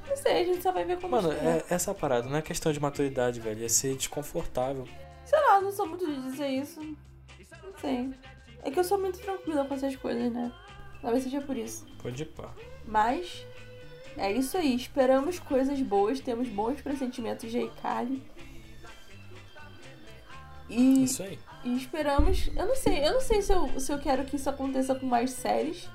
Não 0.09 0.17
sei, 0.17 0.41
a 0.41 0.45
gente 0.45 0.63
só 0.63 0.73
vai 0.73 0.85
ver 0.85 0.99
como 0.99 1.15
Mano, 1.17 1.33
estrear. 1.33 1.57
é, 1.57 1.65
essa 1.69 1.95
parada 1.95 2.29
não 2.29 2.37
é 2.37 2.43
questão 2.43 2.73
de 2.73 2.81
maturidade, 2.81 3.39
velho. 3.41 3.61
Ia 3.61 3.69
ser 3.69 3.95
desconfortável. 3.97 4.89
Sei 5.25 5.39
lá, 5.39 5.57
eu 5.57 5.63
não 5.63 5.73
sou 5.73 5.87
muito 5.87 6.07
de 6.07 6.23
dizer 6.23 6.49
isso. 6.49 6.81
Não 6.81 7.79
sei. 7.81 8.11
É 8.63 8.71
que 8.71 8.79
eu 8.79 8.85
sou 8.85 8.99
muito 8.99 9.19
tranquila 9.21 9.65
com 9.65 9.75
essas 9.75 9.95
coisas, 9.97 10.33
né? 10.33 10.51
Talvez 11.01 11.23
seja 11.25 11.41
por 11.41 11.57
isso. 11.57 11.87
Pode 12.03 12.23
ir 12.23 12.27
pá. 12.27 12.51
Mas 12.85 13.47
é 14.17 14.33
isso 14.33 14.57
aí. 14.59 14.75
Esperamos 14.75 15.39
coisas 15.39 15.81
boas, 15.81 16.21
temos 16.21 16.49
bons 16.49 16.81
pressentimentos 16.81 17.51
de 17.51 17.61
iCarly. 17.61 18.23
E, 20.69 21.05
Isso 21.05 21.23
aí. 21.23 21.39
E 21.65 21.77
esperamos. 21.77 22.49
Eu 22.57 22.67
não 22.67 22.77
sei, 22.77 23.07
eu 23.07 23.15
não 23.15 23.21
sei 23.21 23.43
se 23.43 23.53
eu, 23.53 23.81
se 23.81 23.93
eu 23.93 23.99
quero 23.99 24.25
que 24.25 24.37
isso 24.37 24.49
aconteça 24.49 24.95
com 24.95 25.07
mais 25.07 25.31
séries. 25.31 25.89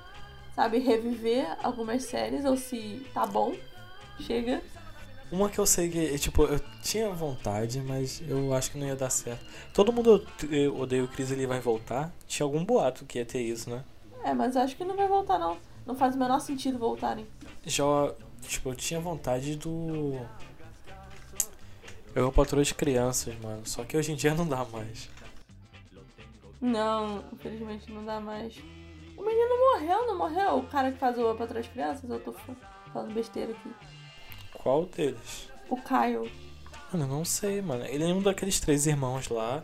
Sabe, 0.54 0.78
reviver 0.78 1.46
algumas 1.62 2.04
séries 2.04 2.44
ou 2.44 2.56
se 2.56 3.06
tá 3.12 3.26
bom. 3.26 3.54
Chega. 4.18 4.62
Uma 5.30 5.50
que 5.50 5.58
eu 5.58 5.66
sei 5.66 5.90
que, 5.90 6.18
tipo, 6.18 6.44
eu 6.44 6.60
tinha 6.82 7.10
vontade, 7.10 7.80
mas 7.80 8.22
eu 8.26 8.54
acho 8.54 8.70
que 8.70 8.78
não 8.78 8.86
ia 8.86 8.96
dar 8.96 9.10
certo. 9.10 9.44
Todo 9.74 9.92
mundo 9.92 10.26
odeia 10.78 11.04
o 11.04 11.08
Chris, 11.08 11.30
ele 11.30 11.46
vai 11.46 11.60
voltar. 11.60 12.12
Tinha 12.26 12.44
algum 12.44 12.64
boato 12.64 13.04
que 13.04 13.18
ia 13.18 13.26
ter 13.26 13.42
isso, 13.42 13.68
né? 13.68 13.84
É, 14.24 14.32
mas 14.32 14.54
eu 14.56 14.62
acho 14.62 14.76
que 14.76 14.84
não 14.84 14.96
vai 14.96 15.08
voltar 15.08 15.38
não. 15.38 15.58
Não 15.84 15.94
faz 15.94 16.14
o 16.14 16.18
menor 16.18 16.40
sentido 16.40 16.78
voltarem. 16.78 17.26
Já, 17.64 17.84
tipo, 18.42 18.70
eu 18.70 18.74
tinha 18.74 19.00
vontade 19.00 19.56
do. 19.56 20.18
Eu 22.14 22.32
patroa 22.32 22.64
de 22.64 22.74
crianças, 22.74 23.34
mano. 23.40 23.62
Só 23.64 23.84
que 23.84 23.96
hoje 23.96 24.12
em 24.12 24.16
dia 24.16 24.34
não 24.34 24.46
dá 24.46 24.64
mais. 24.64 25.10
Não, 26.60 27.24
infelizmente 27.32 27.90
não 27.92 28.04
dá 28.04 28.20
mais. 28.20 28.56
O 29.16 29.22
menino 29.22 29.72
morreu, 29.72 30.06
não 30.06 30.18
morreu? 30.18 30.58
O 30.58 30.66
cara 30.66 30.92
que 30.92 30.98
faz 30.98 31.18
o 31.18 31.34
para 31.34 31.46
trás 31.46 31.66
crianças? 31.68 32.08
Eu 32.08 32.20
tô 32.20 32.32
fa- 32.32 32.54
falando 32.92 33.14
besteira 33.14 33.52
aqui. 33.52 33.70
Qual 34.62 34.86
deles? 34.86 35.50
O 35.68 35.76
Kyle. 35.76 36.30
Mano, 36.92 37.04
eu 37.04 37.08
não 37.08 37.24
sei, 37.24 37.60
mano. 37.62 37.84
Ele 37.84 38.04
é 38.04 38.06
um 38.14 38.22
daqueles 38.22 38.60
três 38.60 38.86
irmãos 38.86 39.28
lá. 39.28 39.62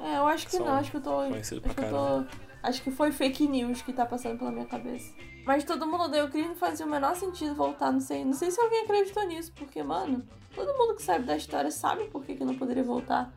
É, 0.00 0.16
eu 0.16 0.26
acho 0.26 0.46
que 0.46 0.56
Só 0.56 0.64
não, 0.64 0.72
acho 0.74 0.90
que 0.90 0.96
eu 0.96 1.00
tô. 1.00 1.16
conhecido 1.28 1.62
Acho 1.64 1.74
pra 1.74 1.88
tô. 1.88 2.24
Acho 2.62 2.82
que 2.82 2.90
foi 2.90 3.10
fake 3.12 3.46
news 3.48 3.82
que 3.82 3.92
tá 3.92 4.06
passando 4.06 4.38
pela 4.38 4.50
minha 4.52 4.66
cabeça. 4.66 5.12
Mas 5.44 5.64
todo 5.64 5.86
mundo 5.86 6.04
odeia 6.04 6.24
o 6.24 6.30
Chris 6.30 6.46
não 6.46 6.54
fazia 6.54 6.86
o 6.86 6.88
menor 6.88 7.16
sentido 7.16 7.54
voltar, 7.54 7.90
não 7.90 8.00
sei. 8.00 8.24
Não 8.24 8.32
sei 8.32 8.50
se 8.50 8.60
alguém 8.60 8.84
acreditou 8.84 9.24
nisso, 9.26 9.52
porque, 9.56 9.82
mano, 9.82 10.24
todo 10.54 10.72
mundo 10.78 10.94
que 10.94 11.02
sabe 11.02 11.24
da 11.24 11.36
história 11.36 11.70
sabe 11.70 12.04
por 12.04 12.24
que, 12.24 12.36
que 12.36 12.44
não 12.44 12.54
poderia 12.56 12.84
voltar. 12.84 13.32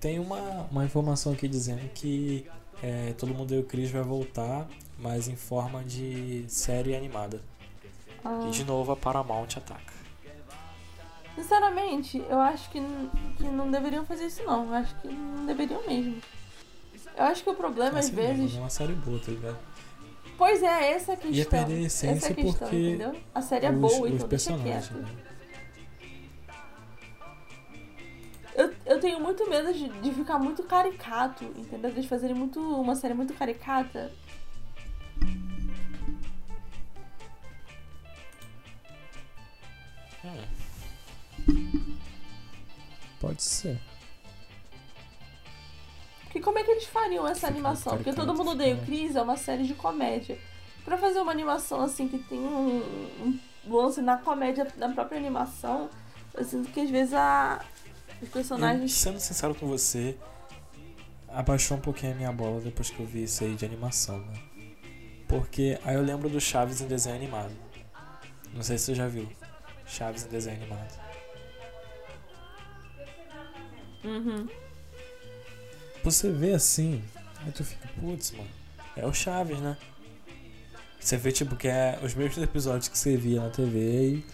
Tem 0.00 0.18
uma, 0.18 0.66
uma 0.70 0.84
informação 0.84 1.32
aqui 1.32 1.48
dizendo 1.48 1.88
que 1.94 2.46
é, 2.82 3.14
Todo 3.18 3.34
Mundo 3.34 3.54
e 3.54 3.58
o 3.58 3.64
Chris 3.64 3.90
vai 3.90 4.02
voltar, 4.02 4.68
mas 4.98 5.28
em 5.28 5.36
forma 5.36 5.82
de 5.82 6.44
série 6.48 6.94
animada. 6.94 7.40
Ah. 8.24 8.44
E 8.46 8.50
de 8.50 8.64
novo 8.64 8.92
a 8.92 8.96
Paramount 8.96 9.48
ataca. 9.56 9.94
Sinceramente, 11.34 12.22
eu 12.30 12.40
acho 12.40 12.70
que, 12.70 12.80
que 13.36 13.44
não 13.44 13.70
deveriam 13.70 14.04
fazer 14.06 14.26
isso 14.26 14.42
não. 14.44 14.66
Eu 14.66 14.74
acho 14.74 14.94
que 14.96 15.08
não 15.08 15.44
deveriam 15.46 15.86
mesmo. 15.86 16.16
Eu 17.16 17.24
acho 17.24 17.42
que 17.44 17.50
o 17.50 17.54
problema 17.54 17.98
às 17.98 18.06
Assim, 18.06 18.16
vezes. 18.16 18.56
É 18.56 18.58
uma 18.60 18.70
série 18.70 18.92
boa, 18.94 19.18
tá 19.18 19.30
ligado? 19.32 19.58
Pois 20.38 20.62
é, 20.62 20.92
essa 20.92 21.12
é 21.12 21.14
a 21.14 21.16
questão. 21.16 21.32
Ia 21.32 21.46
perder 21.46 21.74
a 21.74 21.86
essa 21.86 22.06
é 22.06 22.10
essência 22.10 22.30
a 22.32 22.34
questão, 22.34 22.52
porque 22.68 22.76
entendeu? 22.76 23.16
A 23.34 23.40
série 23.42 23.66
é 23.66 23.70
os, 23.70 23.78
boa, 23.78 24.08
os 24.08 24.12
então 24.14 24.28
personagens. 24.28 24.90
né? 24.90 25.08
Eu, 28.56 28.74
eu 28.86 28.98
tenho 29.00 29.20
muito 29.20 29.48
medo 29.50 29.72
de, 29.72 29.86
de 30.00 30.10
ficar 30.12 30.38
muito 30.38 30.62
caricato, 30.62 31.44
entendeu? 31.44 31.90
De 31.90 31.98
eles 31.98 32.06
fazerem 32.08 32.34
muito, 32.34 32.58
uma 32.58 32.94
série 32.96 33.12
muito 33.14 33.34
caricata. 33.34 34.10
Hum, 41.48 41.96
Pode 43.20 43.42
ser. 43.42 43.78
Porque 46.24 46.40
como 46.40 46.58
é 46.58 46.64
que 46.64 46.70
eles 46.70 46.84
fariam 46.84 47.26
essa 47.26 47.46
animação? 47.46 47.96
Porque 47.96 48.12
todo 48.12 48.34
mundo 48.34 48.50
odeia 48.50 48.74
o 48.74 48.78
fica- 48.78 48.86
Chris, 48.86 49.16
é 49.16 49.22
uma 49.22 49.36
série 49.36 49.64
de 49.64 49.74
comédia. 49.74 50.38
Pra 50.84 50.96
fazer 50.98 51.20
uma 51.20 51.32
animação 51.32 51.80
assim 51.80 52.06
que 52.08 52.18
tem 52.18 52.38
um, 52.38 52.78
um 53.66 53.74
lance 53.74 54.00
na 54.00 54.18
comédia, 54.18 54.66
na 54.76 54.90
própria 54.90 55.18
animação, 55.18 55.88
eu 56.34 56.44
sinto 56.44 56.70
que 56.70 56.80
às 56.80 56.90
vezes 56.90 57.14
a, 57.14 57.60
os 58.20 58.28
eu, 58.28 58.32
personagens. 58.32 58.92
sendo 58.92 59.18
sincero 59.20 59.54
com 59.54 59.66
você, 59.66 60.16
abaixou 61.28 61.76
um 61.76 61.80
pouquinho 61.80 62.12
a 62.12 62.16
minha 62.16 62.32
bola 62.32 62.60
depois 62.60 62.90
que 62.90 62.98
eu 63.00 63.06
vi 63.06 63.24
isso 63.24 63.44
aí 63.44 63.54
de 63.54 63.64
animação, 63.64 64.18
né? 64.18 64.38
Porque 65.28 65.78
aí 65.84 65.94
eu 65.96 66.02
lembro 66.02 66.28
do 66.28 66.40
Chaves 66.40 66.80
em 66.80 66.86
desenho 66.86 67.16
animado. 67.16 67.52
Não 68.54 68.62
sei 68.62 68.78
se 68.78 68.86
você 68.86 68.94
já 68.94 69.08
viu. 69.08 69.28
Chaves 69.86 70.24
em 70.24 70.28
desenho 70.28 70.56
animado. 70.56 70.98
Uhum. 74.04 74.48
Você 76.04 76.30
vê 76.30 76.52
assim, 76.54 77.02
aí 77.44 77.50
tu 77.50 77.64
fica, 77.64 77.88
putz, 78.00 78.30
mano, 78.32 78.48
é 78.96 79.04
o 79.04 79.12
Chaves, 79.12 79.58
né? 79.58 79.76
Você 81.00 81.16
vê, 81.16 81.32
tipo, 81.32 81.56
que 81.56 81.66
é 81.68 81.98
os 82.02 82.14
mesmos 82.14 82.38
episódios 82.42 82.88
que 82.88 82.96
você 82.96 83.16
via 83.16 83.40
na 83.40 83.50
TV 83.50 83.78
e, 84.14 84.24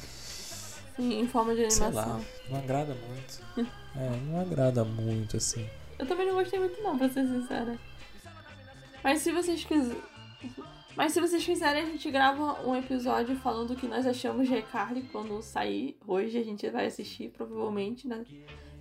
Sim, 0.96 1.20
em 1.20 1.26
forma 1.28 1.54
de 1.54 1.70
sei 1.70 1.86
animação. 1.86 2.18
lá, 2.18 2.24
não 2.48 2.58
agrada 2.58 2.94
muito. 2.94 3.72
É, 3.94 4.08
não 4.24 4.40
agrada 4.40 4.86
muito, 4.86 5.36
assim. 5.36 5.68
Eu 5.98 6.06
também 6.06 6.26
não 6.26 6.34
gostei 6.34 6.58
muito 6.58 6.82
não, 6.82 6.96
pra 6.96 7.10
ser 7.10 7.26
sincera. 7.26 7.78
Mas 9.04 9.20
se 9.20 9.30
vocês 9.30 9.62
quiserem. 9.64 10.02
Mas 10.96 11.12
se 11.12 11.20
vocês 11.20 11.44
quiserem, 11.44 11.82
a 11.82 11.86
gente 11.86 12.10
grava 12.10 12.66
um 12.66 12.74
episódio 12.74 13.36
falando 13.36 13.72
o 13.72 13.76
que 13.76 13.86
nós 13.86 14.06
achamos 14.06 14.48
de 14.48 14.56
iCarly 14.56 15.02
quando 15.12 15.42
sair. 15.42 15.98
Hoje 16.06 16.38
a 16.38 16.42
gente 16.42 16.68
vai 16.70 16.86
assistir, 16.86 17.30
provavelmente, 17.30 18.08
né? 18.08 18.24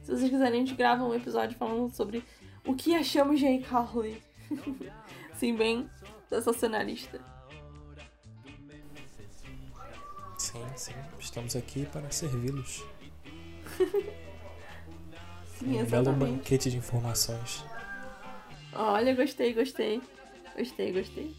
Se 0.02 0.12
vocês 0.12 0.30
quiserem, 0.30 0.62
a 0.62 0.66
gente 0.66 0.76
grava 0.76 1.04
um 1.04 1.14
episódio 1.14 1.58
falando 1.58 1.94
sobre 1.94 2.24
o 2.66 2.74
que 2.74 2.96
achamos 2.96 3.40
de 3.40 3.48
iCarly. 3.48 4.22
Sim, 5.36 5.56
bem 5.56 5.90
sensacionalista. 6.28 7.20
Sim, 10.38 10.66
sim, 10.76 10.94
estamos 11.20 11.56
aqui 11.56 11.86
para 11.86 12.10
servi-los. 12.10 12.84
Sim, 15.58 15.82
Um 15.82 15.86
belo 15.86 16.12
banquete 16.14 16.72
de 16.72 16.78
informações. 16.78 17.64
Olha, 18.74 19.14
gostei, 19.14 19.54
gostei. 19.54 20.02
Gostei, 20.58 20.92
gostei. 20.92 21.36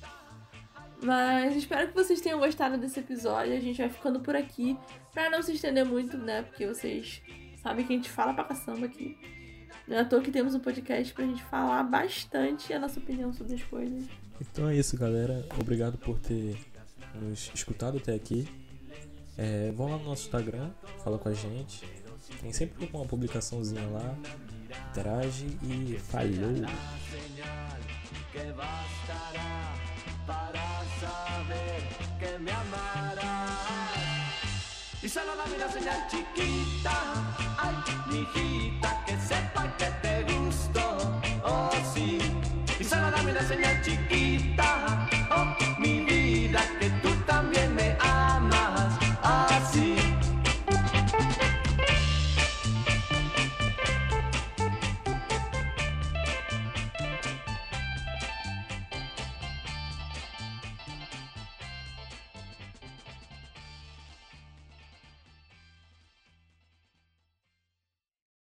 Mas 1.03 1.57
espero 1.57 1.89
que 1.89 1.95
vocês 1.95 2.21
tenham 2.21 2.39
gostado 2.39 2.79
desse 2.79 3.01
episódio. 3.01 3.55
A 3.55 3.61
gente 3.61 3.79
vai 3.79 3.89
ficando 3.89 4.21
por 4.21 4.37
aqui. 4.37 4.79
Pra 5.13 5.29
não 5.29 5.43
se 5.43 5.53
estender 5.53 5.85
muito, 5.85 6.17
né? 6.17 6.43
Porque 6.43 6.67
vocês 6.67 7.21
sabem 7.61 7.85
que 7.85 7.93
a 7.93 7.97
gente 7.97 8.11
fala 8.11 8.33
pra 8.33 8.45
caçamba 8.45 8.87
aqui. 8.87 9.19
Não 9.89 9.97
é 9.97 10.01
à 10.01 10.05
toa 10.05 10.23
que 10.23 10.31
temos 10.31 10.55
um 10.55 10.61
podcast 10.61 11.13
pra 11.13 11.25
gente 11.25 11.43
falar 11.45 11.83
bastante 11.83 12.73
a 12.73 12.79
nossa 12.79 13.01
opinião 13.01 13.33
sobre 13.33 13.55
as 13.55 13.63
coisas. 13.65 14.05
Então 14.41 14.69
é 14.69 14.77
isso, 14.77 14.97
galera. 14.97 15.45
Obrigado 15.61 15.99
por 15.99 16.19
ter 16.21 16.57
nos 17.21 17.51
escutado 17.53 17.99
até 17.99 18.15
aqui. 18.15 18.49
É, 19.37 19.73
vão 19.73 19.91
lá 19.91 19.99
no 19.99 20.05
nosso 20.05 20.27
Instagram, 20.27 20.71
fala 21.03 21.19
com 21.19 21.29
a 21.29 21.33
gente. 21.33 21.85
Tem 22.41 22.53
sempre 22.53 22.89
uma 22.93 23.05
publicaçãozinha 23.05 23.87
lá. 23.89 24.15
Interage 24.91 25.47
e 25.63 25.99
falhou! 25.99 26.53
Y 35.03 35.09
solo 35.09 35.33
señal 35.73 36.09
chiquita, 36.09 36.93
ay, 37.59 37.75
que 39.05 39.17